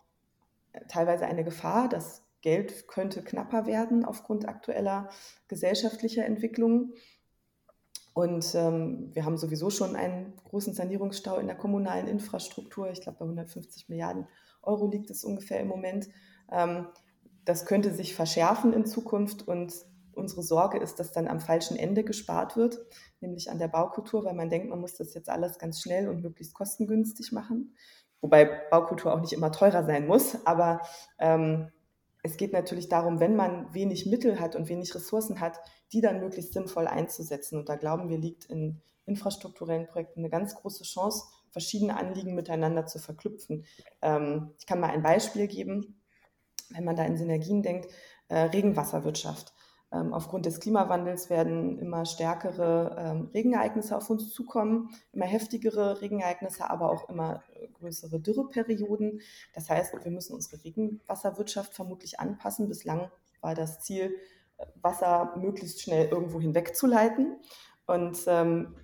äh, 0.72 0.80
teilweise 0.88 1.26
eine 1.26 1.44
Gefahr, 1.44 1.88
dass 1.88 2.24
Geld 2.40 2.88
könnte 2.88 3.22
knapper 3.22 3.66
werden 3.66 4.04
aufgrund 4.04 4.48
aktueller 4.48 5.08
gesellschaftlicher 5.48 6.24
Entwicklungen. 6.24 6.94
Und 8.14 8.54
ähm, 8.54 9.10
wir 9.14 9.24
haben 9.24 9.36
sowieso 9.36 9.70
schon 9.70 9.94
einen 9.94 10.34
großen 10.44 10.74
Sanierungsstau 10.74 11.38
in 11.38 11.46
der 11.46 11.56
kommunalen 11.56 12.08
Infrastruktur. 12.08 12.90
Ich 12.90 13.00
glaube, 13.00 13.18
bei 13.18 13.24
150 13.24 13.88
Milliarden 13.88 14.26
Euro 14.62 14.88
liegt 14.88 15.10
es 15.10 15.24
ungefähr 15.24 15.60
im 15.60 15.68
Moment. 15.68 16.08
Ähm, 16.50 16.88
das 17.44 17.64
könnte 17.64 17.94
sich 17.94 18.14
verschärfen 18.14 18.72
in 18.72 18.84
Zukunft 18.84 19.46
und 19.46 19.72
unsere 20.14 20.42
Sorge 20.42 20.78
ist, 20.78 20.98
dass 20.98 21.12
dann 21.12 21.28
am 21.28 21.40
falschen 21.40 21.76
Ende 21.76 22.04
gespart 22.04 22.56
wird, 22.56 22.78
nämlich 23.20 23.50
an 23.50 23.58
der 23.58 23.68
Baukultur, 23.68 24.24
weil 24.24 24.34
man 24.34 24.50
denkt, 24.50 24.68
man 24.68 24.80
muss 24.80 24.94
das 24.94 25.14
jetzt 25.14 25.30
alles 25.30 25.58
ganz 25.58 25.80
schnell 25.80 26.08
und 26.08 26.22
möglichst 26.22 26.54
kostengünstig 26.54 27.32
machen. 27.32 27.74
Wobei 28.20 28.44
Baukultur 28.70 29.14
auch 29.14 29.20
nicht 29.20 29.32
immer 29.32 29.52
teurer 29.52 29.84
sein 29.84 30.06
muss, 30.06 30.44
aber 30.44 30.80
ähm, 31.18 31.70
es 32.22 32.36
geht 32.36 32.52
natürlich 32.52 32.88
darum, 32.88 33.20
wenn 33.20 33.36
man 33.36 33.72
wenig 33.72 34.06
Mittel 34.06 34.40
hat 34.40 34.56
und 34.56 34.68
wenig 34.68 34.94
Ressourcen 34.94 35.40
hat, 35.40 35.60
die 35.92 36.00
dann 36.00 36.20
möglichst 36.20 36.52
sinnvoll 36.52 36.86
einzusetzen. 36.86 37.58
Und 37.58 37.68
da 37.68 37.76
glauben 37.76 38.08
wir, 38.08 38.18
liegt 38.18 38.46
in 38.46 38.80
infrastrukturellen 39.06 39.86
Projekten 39.86 40.20
eine 40.20 40.30
ganz 40.30 40.54
große 40.54 40.84
Chance, 40.84 41.24
verschiedene 41.50 41.96
Anliegen 41.96 42.34
miteinander 42.34 42.86
zu 42.86 42.98
verknüpfen. 42.98 43.64
Ähm, 44.02 44.54
ich 44.58 44.66
kann 44.66 44.80
mal 44.80 44.90
ein 44.90 45.02
Beispiel 45.02 45.46
geben, 45.46 46.02
wenn 46.70 46.84
man 46.84 46.96
da 46.96 47.04
in 47.04 47.16
Synergien 47.16 47.62
denkt, 47.62 47.90
äh, 48.28 48.36
Regenwasserwirtschaft. 48.36 49.54
Ähm, 49.90 50.12
aufgrund 50.12 50.44
des 50.44 50.60
Klimawandels 50.60 51.30
werden 51.30 51.78
immer 51.78 52.04
stärkere 52.04 52.94
ähm, 52.98 53.30
Regenereignisse 53.32 53.96
auf 53.96 54.10
uns 54.10 54.30
zukommen, 54.32 54.90
immer 55.12 55.24
heftigere 55.24 56.02
Regenereignisse, 56.02 56.68
aber 56.68 56.90
auch 56.90 57.08
immer 57.08 57.42
äh, 57.54 57.68
größere 57.68 58.20
Dürreperioden. 58.20 59.20
Das 59.54 59.70
heißt, 59.70 59.94
wir 60.04 60.10
müssen 60.10 60.34
unsere 60.34 60.62
Regenwasserwirtschaft 60.62 61.74
vermutlich 61.74 62.20
anpassen. 62.20 62.68
Bislang 62.68 63.10
war 63.40 63.54
das 63.54 63.80
Ziel, 63.80 64.14
äh, 64.58 64.66
Wasser 64.82 65.34
möglichst 65.38 65.80
schnell 65.80 66.08
irgendwo 66.08 66.38
hinwegzuleiten. 66.38 67.38
Und 67.86 68.18
ähm, 68.26 68.76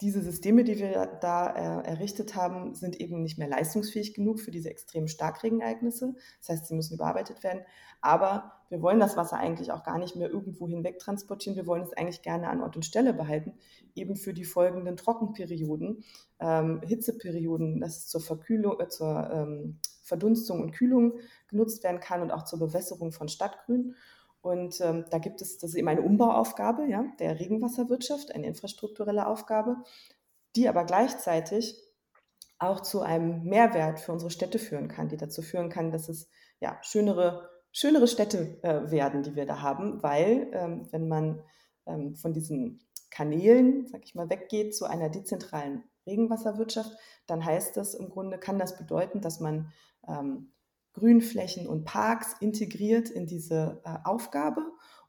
diese 0.00 0.20
Systeme, 0.20 0.64
die 0.64 0.78
wir 0.78 1.06
da 1.20 1.46
äh, 1.46 1.86
errichtet 1.86 2.34
haben, 2.34 2.74
sind 2.74 3.00
eben 3.00 3.22
nicht 3.22 3.38
mehr 3.38 3.48
leistungsfähig 3.48 4.14
genug 4.14 4.40
für 4.40 4.50
diese 4.50 4.68
extremen 4.68 5.06
Starkregenereignisse. 5.06 6.14
Das 6.40 6.48
heißt, 6.48 6.66
sie 6.66 6.74
müssen 6.74 6.94
überarbeitet 6.94 7.44
werden. 7.44 7.62
Aber 8.00 8.52
wir 8.74 8.82
wollen 8.82 8.98
das 8.98 9.16
Wasser 9.16 9.36
eigentlich 9.36 9.70
auch 9.70 9.84
gar 9.84 9.98
nicht 10.00 10.16
mehr 10.16 10.28
irgendwo 10.28 10.66
hinweg 10.66 10.98
transportieren. 10.98 11.54
Wir 11.54 11.68
wollen 11.68 11.84
es 11.84 11.92
eigentlich 11.92 12.22
gerne 12.22 12.48
an 12.48 12.60
Ort 12.60 12.74
und 12.74 12.84
Stelle 12.84 13.12
behalten, 13.12 13.54
eben 13.94 14.16
für 14.16 14.34
die 14.34 14.44
folgenden 14.44 14.96
Trockenperioden, 14.96 16.02
ähm, 16.40 16.80
Hitzeperioden, 16.84 17.78
dass 17.78 17.98
es 17.98 18.06
zur 18.08 18.20
Verkühlung, 18.20 18.80
äh, 18.80 18.88
zur 18.88 19.30
ähm, 19.30 19.78
Verdunstung 20.02 20.60
und 20.60 20.72
Kühlung 20.72 21.20
genutzt 21.46 21.84
werden 21.84 22.00
kann 22.00 22.20
und 22.20 22.32
auch 22.32 22.42
zur 22.42 22.58
Bewässerung 22.58 23.12
von 23.12 23.28
Stadtgrün. 23.28 23.94
Und 24.40 24.80
ähm, 24.80 25.04
da 25.08 25.18
gibt 25.18 25.40
es, 25.40 25.58
das 25.58 25.70
ist 25.70 25.76
eben 25.76 25.86
eine 25.86 26.02
Umbauaufgabe 26.02 26.84
ja, 26.88 27.04
der 27.20 27.38
Regenwasserwirtschaft, 27.38 28.34
eine 28.34 28.48
infrastrukturelle 28.48 29.28
Aufgabe, 29.28 29.76
die 30.56 30.68
aber 30.68 30.84
gleichzeitig 30.84 31.80
auch 32.58 32.80
zu 32.80 33.02
einem 33.02 33.44
Mehrwert 33.44 34.00
für 34.00 34.10
unsere 34.10 34.32
Städte 34.32 34.58
führen 34.58 34.88
kann, 34.88 35.08
die 35.08 35.16
dazu 35.16 35.42
führen 35.42 35.68
kann, 35.68 35.92
dass 35.92 36.08
es 36.08 36.28
ja, 36.58 36.76
schönere, 36.82 37.53
schönere 37.74 38.06
Städte 38.06 38.56
äh, 38.62 38.90
werden, 38.90 39.22
die 39.22 39.34
wir 39.34 39.44
da 39.44 39.60
haben, 39.60 40.02
weil 40.02 40.48
ähm, 40.52 40.86
wenn 40.92 41.08
man 41.08 41.42
ähm, 41.86 42.14
von 42.14 42.32
diesen 42.32 42.80
Kanälen, 43.10 43.86
sag 43.88 44.04
ich 44.04 44.14
mal, 44.14 44.30
weggeht 44.30 44.74
zu 44.74 44.86
einer 44.86 45.10
dezentralen 45.10 45.82
Regenwasserwirtschaft, 46.06 46.92
dann 47.26 47.44
heißt 47.44 47.76
das 47.76 47.94
im 47.94 48.08
Grunde, 48.08 48.38
kann 48.38 48.58
das 48.58 48.78
bedeuten, 48.78 49.20
dass 49.20 49.40
man 49.40 49.72
ähm, 50.06 50.52
Grünflächen 50.92 51.66
und 51.66 51.84
Parks 51.84 52.36
integriert 52.40 53.10
in 53.10 53.26
diese 53.26 53.82
äh, 53.84 53.96
Aufgabe 54.04 54.60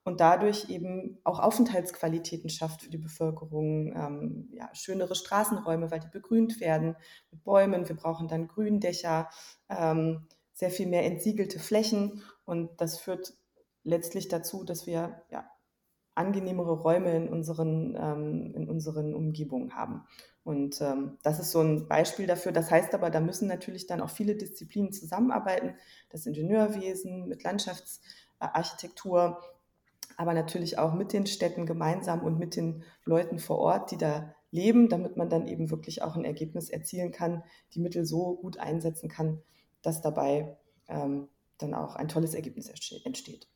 und 0.03 0.19
dadurch 0.19 0.69
eben 0.69 1.19
auch 1.23 1.39
Aufenthaltsqualitäten 1.39 2.49
schafft 2.49 2.81
für 2.81 2.89
die 2.89 2.97
Bevölkerung, 2.97 3.93
ähm, 3.95 4.49
ja, 4.53 4.69
schönere 4.73 5.13
Straßenräume, 5.13 5.91
weil 5.91 5.99
die 5.99 6.09
begrünt 6.11 6.59
werden 6.59 6.95
mit 7.31 7.43
Bäumen. 7.43 7.87
Wir 7.87 7.95
brauchen 7.95 8.27
dann 8.27 8.47
Gründächer, 8.47 9.29
ähm, 9.69 10.27
sehr 10.53 10.71
viel 10.71 10.87
mehr 10.87 11.05
entsiegelte 11.05 11.59
Flächen 11.59 12.23
und 12.45 12.69
das 12.81 12.99
führt 12.99 13.33
letztlich 13.83 14.27
dazu, 14.27 14.63
dass 14.63 14.87
wir 14.87 15.21
ja, 15.29 15.49
angenehmere 16.15 16.73
Räume 16.73 17.15
in 17.15 17.29
unseren, 17.29 17.95
ähm, 17.99 18.53
in 18.55 18.69
unseren 18.69 19.13
Umgebungen 19.13 19.75
haben. 19.75 20.05
Und 20.43 20.79
ähm, 20.81 21.17
das 21.23 21.39
ist 21.39 21.51
so 21.51 21.61
ein 21.61 21.87
Beispiel 21.87 22.27
dafür. 22.27 22.51
Das 22.51 22.71
heißt 22.71 22.93
aber, 22.93 23.09
da 23.09 23.19
müssen 23.19 23.47
natürlich 23.47 23.87
dann 23.87 24.01
auch 24.01 24.09
viele 24.09 24.35
Disziplinen 24.35 24.93
zusammenarbeiten. 24.93 25.75
Das 26.09 26.25
Ingenieurwesen 26.25 27.27
mit 27.27 27.43
Landschaftsarchitektur, 27.43 29.41
aber 30.17 30.33
natürlich 30.33 30.77
auch 30.77 30.93
mit 30.93 31.13
den 31.13 31.25
Städten 31.25 31.65
gemeinsam 31.65 32.23
und 32.23 32.39
mit 32.39 32.55
den 32.55 32.83
Leuten 33.03 33.39
vor 33.39 33.57
Ort, 33.57 33.91
die 33.91 33.97
da 33.97 34.33
leben, 34.51 34.87
damit 34.87 35.17
man 35.17 35.29
dann 35.29 35.47
eben 35.47 35.69
wirklich 35.69 36.01
auch 36.01 36.15
ein 36.15 36.23
Ergebnis 36.23 36.69
erzielen 36.69 37.11
kann, 37.11 37.43
die 37.73 37.81
Mittel 37.81 38.05
so 38.05 38.35
gut 38.35 38.57
einsetzen 38.57 39.09
kann, 39.09 39.41
dass 39.81 40.01
dabei 40.01 40.57
ähm, 40.87 41.27
dann 41.57 41.73
auch 41.73 41.95
ein 41.95 42.07
tolles 42.07 42.33
Ergebnis 42.33 42.69
entsteht. 42.69 43.47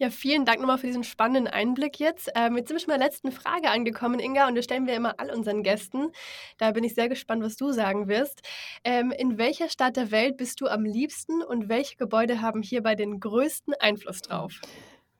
Ja, 0.00 0.08
vielen 0.08 0.46
Dank 0.46 0.60
nochmal 0.60 0.78
für 0.78 0.86
diesen 0.86 1.04
spannenden 1.04 1.46
Einblick 1.46 2.00
jetzt. 2.00 2.30
Ähm, 2.34 2.56
jetzt 2.56 2.68
sind 2.68 2.76
wir 2.76 2.80
schon 2.80 2.88
bei 2.88 2.96
der 2.96 3.06
letzten 3.06 3.32
Frage 3.32 3.68
angekommen, 3.68 4.18
Inga, 4.18 4.48
und 4.48 4.54
das 4.54 4.64
stellen 4.64 4.86
wir 4.86 4.94
immer 4.94 5.20
all 5.20 5.30
unseren 5.30 5.62
Gästen. 5.62 6.10
Da 6.56 6.70
bin 6.70 6.84
ich 6.84 6.94
sehr 6.94 7.10
gespannt, 7.10 7.42
was 7.42 7.56
du 7.56 7.70
sagen 7.70 8.08
wirst. 8.08 8.40
Ähm, 8.82 9.10
in 9.10 9.36
welcher 9.36 9.68
Stadt 9.68 9.98
der 9.98 10.10
Welt 10.10 10.38
bist 10.38 10.62
du 10.62 10.68
am 10.68 10.86
liebsten 10.86 11.42
und 11.42 11.68
welche 11.68 11.96
Gebäude 11.96 12.40
haben 12.40 12.62
hierbei 12.62 12.94
den 12.94 13.20
größten 13.20 13.74
Einfluss 13.78 14.22
drauf? 14.22 14.62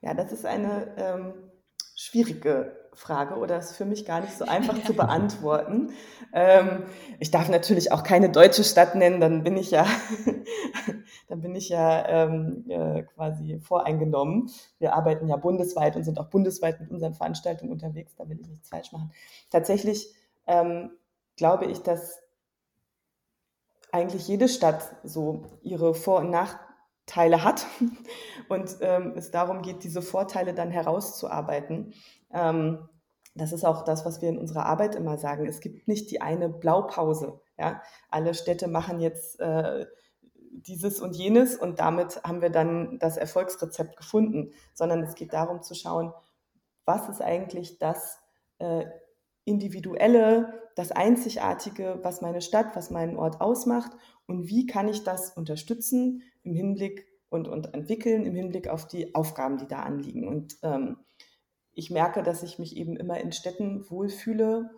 Ja, 0.01 0.15
das 0.15 0.31
ist 0.31 0.47
eine 0.47 0.95
ähm, 0.97 1.33
schwierige 1.95 2.80
Frage 2.93 3.35
oder 3.35 3.57
ist 3.57 3.75
für 3.75 3.85
mich 3.85 4.05
gar 4.05 4.21
nicht 4.21 4.37
so 4.37 4.45
einfach 4.45 4.83
zu 4.83 4.93
beantworten. 4.95 5.91
Ähm, 6.33 6.83
ich 7.19 7.31
darf 7.31 7.49
natürlich 7.49 7.91
auch 7.91 8.03
keine 8.03 8.29
deutsche 8.29 8.63
Stadt 8.63 8.95
nennen, 8.95 9.21
dann 9.21 9.43
bin 9.43 9.57
ich 9.57 9.71
ja, 9.71 9.85
dann 11.27 11.41
bin 11.41 11.55
ich 11.55 11.69
ja 11.69 12.07
ähm, 12.07 12.65
äh, 12.67 13.03
quasi 13.03 13.59
voreingenommen. 13.59 14.49
Wir 14.79 14.93
arbeiten 14.93 15.27
ja 15.27 15.37
bundesweit 15.37 15.95
und 15.95 16.03
sind 16.03 16.19
auch 16.19 16.29
bundesweit 16.29 16.79
mit 16.81 16.91
unseren 16.91 17.13
Veranstaltungen 17.13 17.71
unterwegs, 17.71 18.15
da 18.15 18.27
will 18.27 18.39
ich 18.39 18.47
nichts 18.47 18.69
falsch 18.69 18.91
machen. 18.91 19.11
Tatsächlich 19.49 20.13
ähm, 20.47 20.91
glaube 21.37 21.65
ich, 21.65 21.81
dass 21.83 22.21
eigentlich 23.91 24.27
jede 24.27 24.47
Stadt 24.47 24.95
so 25.03 25.45
ihre 25.61 25.93
Vor- 25.93 26.19
und 26.19 26.29
Nachteile 26.29 27.43
hat 27.43 27.65
und 28.49 28.77
ähm, 28.81 29.13
es 29.15 29.31
darum 29.31 29.61
geht, 29.61 29.83
diese 29.83 30.01
Vorteile 30.01 30.53
dann 30.53 30.71
herauszuarbeiten. 30.71 31.93
Ähm, 32.33 32.89
das 33.35 33.53
ist 33.53 33.63
auch 33.63 33.83
das, 33.83 34.05
was 34.05 34.21
wir 34.21 34.29
in 34.29 34.37
unserer 34.37 34.65
Arbeit 34.65 34.95
immer 34.95 35.17
sagen. 35.17 35.47
Es 35.47 35.61
gibt 35.61 35.87
nicht 35.87 36.11
die 36.11 36.21
eine 36.21 36.49
Blaupause. 36.49 37.39
Ja? 37.57 37.81
Alle 38.09 38.33
Städte 38.33 38.67
machen 38.67 38.99
jetzt 38.99 39.39
äh, 39.39 39.85
dieses 40.51 40.99
und 40.99 41.15
jenes 41.15 41.55
und 41.55 41.79
damit 41.79 42.21
haben 42.23 42.41
wir 42.41 42.49
dann 42.49 42.99
das 42.99 43.15
Erfolgsrezept 43.17 43.95
gefunden, 43.95 44.51
sondern 44.73 45.01
es 45.01 45.15
geht 45.15 45.33
darum 45.33 45.61
zu 45.61 45.75
schauen, 45.75 46.13
was 46.85 47.07
ist 47.07 47.21
eigentlich 47.21 47.79
das 47.79 48.19
äh, 48.59 48.85
Individuelle, 49.45 50.61
das 50.75 50.91
Einzigartige, 50.91 51.99
was 52.03 52.21
meine 52.21 52.41
Stadt, 52.41 52.75
was 52.75 52.91
meinen 52.91 53.17
Ort 53.17 53.39
ausmacht 53.39 53.91
und 54.27 54.47
wie 54.47 54.65
kann 54.65 54.87
ich 54.87 55.03
das 55.03 55.31
unterstützen 55.31 56.21
im 56.43 56.53
Hinblick 56.53 57.07
und, 57.29 57.47
und 57.47 57.73
entwickeln 57.73 58.25
im 58.25 58.35
Hinblick 58.35 58.67
auf 58.67 58.87
die 58.87 59.15
Aufgaben, 59.15 59.57
die 59.57 59.67
da 59.67 59.83
anliegen. 59.83 60.27
Und 60.27 60.57
ähm, 60.63 60.97
ich 61.73 61.89
merke, 61.89 62.23
dass 62.23 62.43
ich 62.43 62.59
mich 62.59 62.75
eben 62.75 62.97
immer 62.97 63.19
in 63.19 63.31
Städten 63.31 63.89
wohlfühle, 63.89 64.69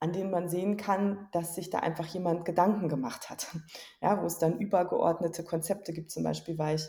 an 0.00 0.12
denen 0.12 0.30
man 0.30 0.48
sehen 0.48 0.76
kann, 0.76 1.28
dass 1.32 1.54
sich 1.54 1.70
da 1.70 1.78
einfach 1.78 2.06
jemand 2.06 2.44
Gedanken 2.44 2.88
gemacht 2.88 3.30
hat. 3.30 3.46
Ja, 4.00 4.20
wo 4.20 4.26
es 4.26 4.38
dann 4.38 4.58
übergeordnete 4.58 5.44
Konzepte 5.44 5.92
gibt. 5.92 6.10
Zum 6.10 6.24
Beispiel 6.24 6.58
war 6.58 6.74
ich 6.74 6.84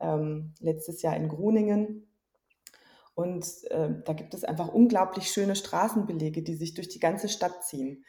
ähm, 0.00 0.54
letztes 0.60 1.00
Jahr 1.00 1.16
in 1.16 1.28
Groningen 1.28 2.08
und 3.18 3.64
äh, 3.72 3.90
da 4.04 4.12
gibt 4.12 4.32
es 4.32 4.44
einfach 4.44 4.68
unglaublich 4.68 5.28
schöne 5.32 5.56
Straßenbelege, 5.56 6.44
die 6.44 6.54
sich 6.54 6.74
durch 6.74 6.88
die 6.88 7.00
ganze 7.00 7.28
Stadt 7.28 7.64
ziehen. 7.64 8.04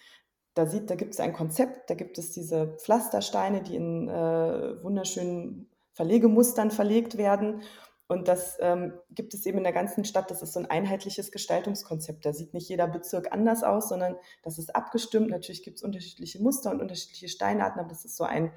Da, 0.53 0.67
sieht, 0.67 0.91
da 0.91 0.93
gibt 0.93 1.15
es 1.15 1.19
ein 1.19 1.33
Konzept, 1.33 1.89
da 1.89 1.95
gibt 1.95 2.19
es 2.19 2.31
diese 2.31 2.77
Pflastersteine, 2.77 3.63
die 3.63 3.75
in 3.75 4.07
äh, 4.07 4.83
wunderschönen 4.83 5.67
Verlegemustern 5.93 6.69
verlegt 6.69 7.17
werden. 7.17 7.63
Und 8.09 8.27
das 8.27 8.57
ähm, 8.59 8.93
gibt 9.11 9.35
es 9.35 9.45
eben 9.45 9.59
in 9.59 9.63
der 9.63 9.71
ganzen 9.71 10.03
Stadt. 10.03 10.31
Das 10.31 10.41
ist 10.41 10.53
so 10.53 10.59
ein 10.59 10.65
einheitliches 10.65 11.31
Gestaltungskonzept. 11.31 12.25
Da 12.25 12.33
sieht 12.33 12.55
nicht 12.55 12.67
jeder 12.67 12.87
Bezirk 12.87 13.31
anders 13.31 13.61
aus, 13.61 13.87
sondern 13.87 14.15
das 14.41 14.57
ist 14.57 14.75
abgestimmt. 14.75 15.29
Natürlich 15.29 15.61
gibt 15.61 15.77
es 15.77 15.83
unterschiedliche 15.83 16.41
Muster 16.41 16.71
und 16.71 16.81
unterschiedliche 16.81 17.29
Steinarten, 17.29 17.79
aber 17.79 17.89
das 17.89 18.05
ist 18.05 18.17
so 18.17 18.23
ein, 18.23 18.51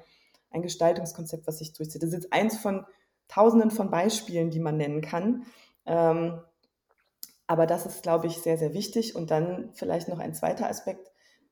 ein 0.49 0.63
Gestaltungskonzept, 0.63 1.45
was 1.45 1.59
sich 1.59 1.71
durchzieht. 1.71 2.01
Das 2.01 2.09
ist 2.09 2.15
jetzt 2.15 2.33
eins 2.33 2.57
von 2.57 2.83
tausenden 3.27 3.69
von 3.69 3.91
Beispielen, 3.91 4.49
die 4.49 4.59
man 4.59 4.75
nennen 4.75 5.01
kann. 5.01 5.45
Ähm, 5.85 6.41
aber 7.45 7.67
das 7.67 7.85
ist, 7.85 8.01
glaube 8.01 8.25
ich, 8.25 8.39
sehr, 8.39 8.57
sehr 8.57 8.73
wichtig. 8.73 9.15
Und 9.15 9.29
dann 9.29 9.69
vielleicht 9.75 10.07
noch 10.07 10.17
ein 10.17 10.33
zweiter 10.33 10.67
Aspekt, 10.67 11.11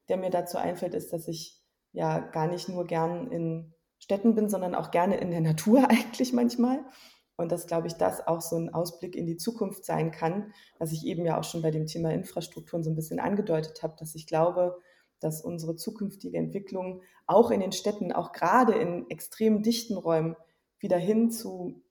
der 0.10 0.18
mir 0.18 0.32
dazu 0.32 0.58
einfällt, 0.58 0.96
ist, 0.96 1.14
dass 1.14 1.28
ich 1.28 1.62
ja 1.92 2.18
gar 2.18 2.48
nicht 2.48 2.68
nur 2.68 2.88
gern 2.88 3.30
in 3.30 3.76
Städten 4.00 4.34
bin, 4.34 4.50
sondern 4.50 4.74
auch 4.74 4.90
gerne 4.90 5.18
in 5.18 5.30
der 5.30 5.42
Natur 5.42 5.88
eigentlich 5.90 6.34
manchmal. 6.34 6.84
Und 7.42 7.52
dass, 7.52 7.68
glaube 7.68 7.88
ich, 7.88 7.94
das 7.94 8.28
auch 8.28 8.42
so 8.42 8.56
ein 8.56 8.74
Ausblick 8.74 9.16
in 9.16 9.26
die 9.26 9.38
Zukunft 9.38 9.86
sein 9.86 10.12
kann, 10.12 10.54
was 10.80 10.92
ich 10.92 11.06
eben 11.06 11.26
ja 11.26 11.40
auch 11.40 11.44
schon 11.44 11.62
bei 11.62 11.72
dem 11.72 11.88
Thema 11.88 12.14
Infrastrukturen 12.14 12.84
so 12.84 12.90
ein 12.90 12.96
bisschen 12.96 13.20
angedeutet 13.20 13.84
habe, 13.84 13.96
dass 13.98 14.16
ich 14.16 14.28
glaube, 14.28 14.78
dass 15.20 15.42
unsere 15.42 15.76
zukünftige 15.76 16.38
Entwicklung 16.38 17.02
auch 17.28 17.52
in 17.52 17.60
den 17.60 17.72
Städten, 17.72 18.12
auch 18.12 18.32
gerade 18.32 18.74
in 18.74 19.10
extrem 19.10 19.62
dichten 19.64 19.98
Räumen, 19.98 20.36
wieder 20.80 20.98
hin 20.98 21.30
zu 21.30 21.82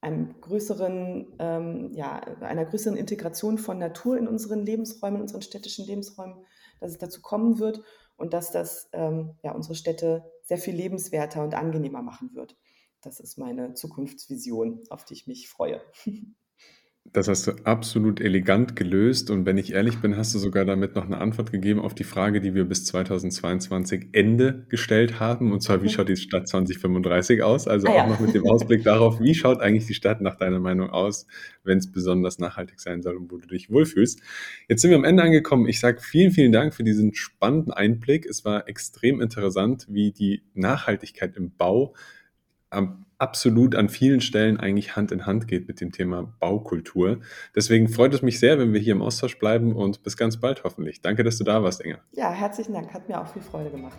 einem 0.00 0.40
größeren, 0.40 1.34
ähm, 1.38 1.92
ja, 1.94 2.20
einer 2.40 2.66
größeren 2.66 2.96
Integration 2.96 3.58
von 3.58 3.78
Natur 3.78 4.18
in 4.18 4.28
unseren 4.28 4.60
Lebensräumen, 4.64 5.16
in 5.16 5.22
unseren 5.22 5.42
städtischen 5.42 5.86
Lebensräumen, 5.86 6.44
dass 6.80 6.92
es 6.92 6.98
dazu 6.98 7.22
kommen 7.22 7.58
wird 7.58 7.82
und 8.16 8.34
dass 8.34 8.52
das 8.52 8.88
ähm, 8.92 9.36
ja, 9.42 9.52
unsere 9.52 9.74
Städte 9.74 10.24
sehr 10.42 10.58
viel 10.58 10.74
lebenswerter 10.74 11.42
und 11.42 11.54
angenehmer 11.54 12.02
machen 12.02 12.34
wird. 12.34 12.56
Das 13.04 13.20
ist 13.20 13.36
meine 13.36 13.74
Zukunftsvision, 13.74 14.80
auf 14.88 15.04
die 15.04 15.14
ich 15.14 15.26
mich 15.26 15.48
freue. 15.48 15.80
Das 17.12 17.28
hast 17.28 17.46
du 17.46 17.52
absolut 17.64 18.18
elegant 18.18 18.76
gelöst 18.76 19.30
und 19.30 19.44
wenn 19.44 19.58
ich 19.58 19.74
ehrlich 19.74 19.98
bin, 19.98 20.16
hast 20.16 20.34
du 20.34 20.38
sogar 20.38 20.64
damit 20.64 20.94
noch 20.94 21.04
eine 21.04 21.18
Antwort 21.18 21.52
gegeben 21.52 21.80
auf 21.80 21.94
die 21.94 22.02
Frage, 22.02 22.40
die 22.40 22.54
wir 22.54 22.64
bis 22.64 22.86
2022 22.86 24.08
Ende 24.12 24.64
gestellt 24.70 25.20
haben, 25.20 25.52
und 25.52 25.60
zwar: 25.60 25.82
„Wie 25.82 25.86
mhm. 25.86 25.90
schaut 25.90 26.08
die 26.08 26.16
Stadt 26.16 26.48
2035 26.48 27.42
aus?“ 27.42 27.68
Also, 27.68 27.88
Ah 27.88 27.90
auch 27.90 27.96
ja. 27.96 28.06
noch 28.06 28.20
mit 28.20 28.34
dem 28.34 28.46
Ausblick 28.48 28.84
darauf, 28.84 29.20
wie 29.20 29.34
schaut 29.34 29.60
eigentlich 29.60 29.86
die 29.86 29.94
Stadt 29.94 30.22
nach 30.22 30.36
deiner 30.36 30.60
Meinung 30.60 30.88
aus, 30.88 31.26
wenn 31.62 31.76
es 31.76 31.92
besonders 31.92 32.38
nachhaltig 32.38 32.80
sein 32.80 33.02
soll 33.02 33.16
und 33.16 33.30
wo 33.30 33.36
du 33.36 33.46
dich 33.46 33.70
wohlfühlst. 33.70 34.20
Jetzt 34.68 34.80
sind 34.80 34.90
wir 34.90 34.96
am 34.96 35.04
Ende 35.04 35.22
angekommen. 35.22 35.68
Ich 35.68 35.80
sage 35.80 36.00
vielen, 36.00 36.32
vielen 36.32 36.52
Dank 36.52 36.72
für 36.74 36.84
diesen 36.84 37.12
spannenden 37.14 37.72
Einblick. 37.74 38.24
Es 38.24 38.46
war 38.46 38.66
extrem 38.66 39.20
interessant, 39.20 39.86
wie 39.90 40.10
die 40.10 40.42
Nachhaltigkeit 40.54 41.36
im 41.36 41.54
Bau 41.54 41.94
absolut 43.18 43.74
an 43.74 43.88
vielen 43.88 44.20
Stellen 44.20 44.58
eigentlich 44.58 44.96
Hand 44.96 45.12
in 45.12 45.26
Hand 45.26 45.48
geht 45.48 45.68
mit 45.68 45.80
dem 45.80 45.92
Thema 45.92 46.32
Baukultur. 46.40 47.20
Deswegen 47.54 47.88
freut 47.88 48.12
es 48.14 48.22
mich 48.22 48.38
sehr, 48.38 48.58
wenn 48.58 48.72
wir 48.72 48.80
hier 48.80 48.92
im 48.92 49.02
Austausch 49.02 49.38
bleiben 49.38 49.74
und 49.74 50.02
bis 50.02 50.16
ganz 50.16 50.38
bald 50.38 50.64
hoffentlich. 50.64 51.00
Danke, 51.00 51.24
dass 51.24 51.38
du 51.38 51.44
da 51.44 51.62
warst, 51.62 51.80
Inge. 51.80 51.98
Ja, 52.12 52.30
herzlichen 52.30 52.74
Dank. 52.74 52.92
Hat 52.92 53.08
mir 53.08 53.20
auch 53.20 53.28
viel 53.28 53.42
Freude 53.42 53.70
gemacht. 53.70 53.98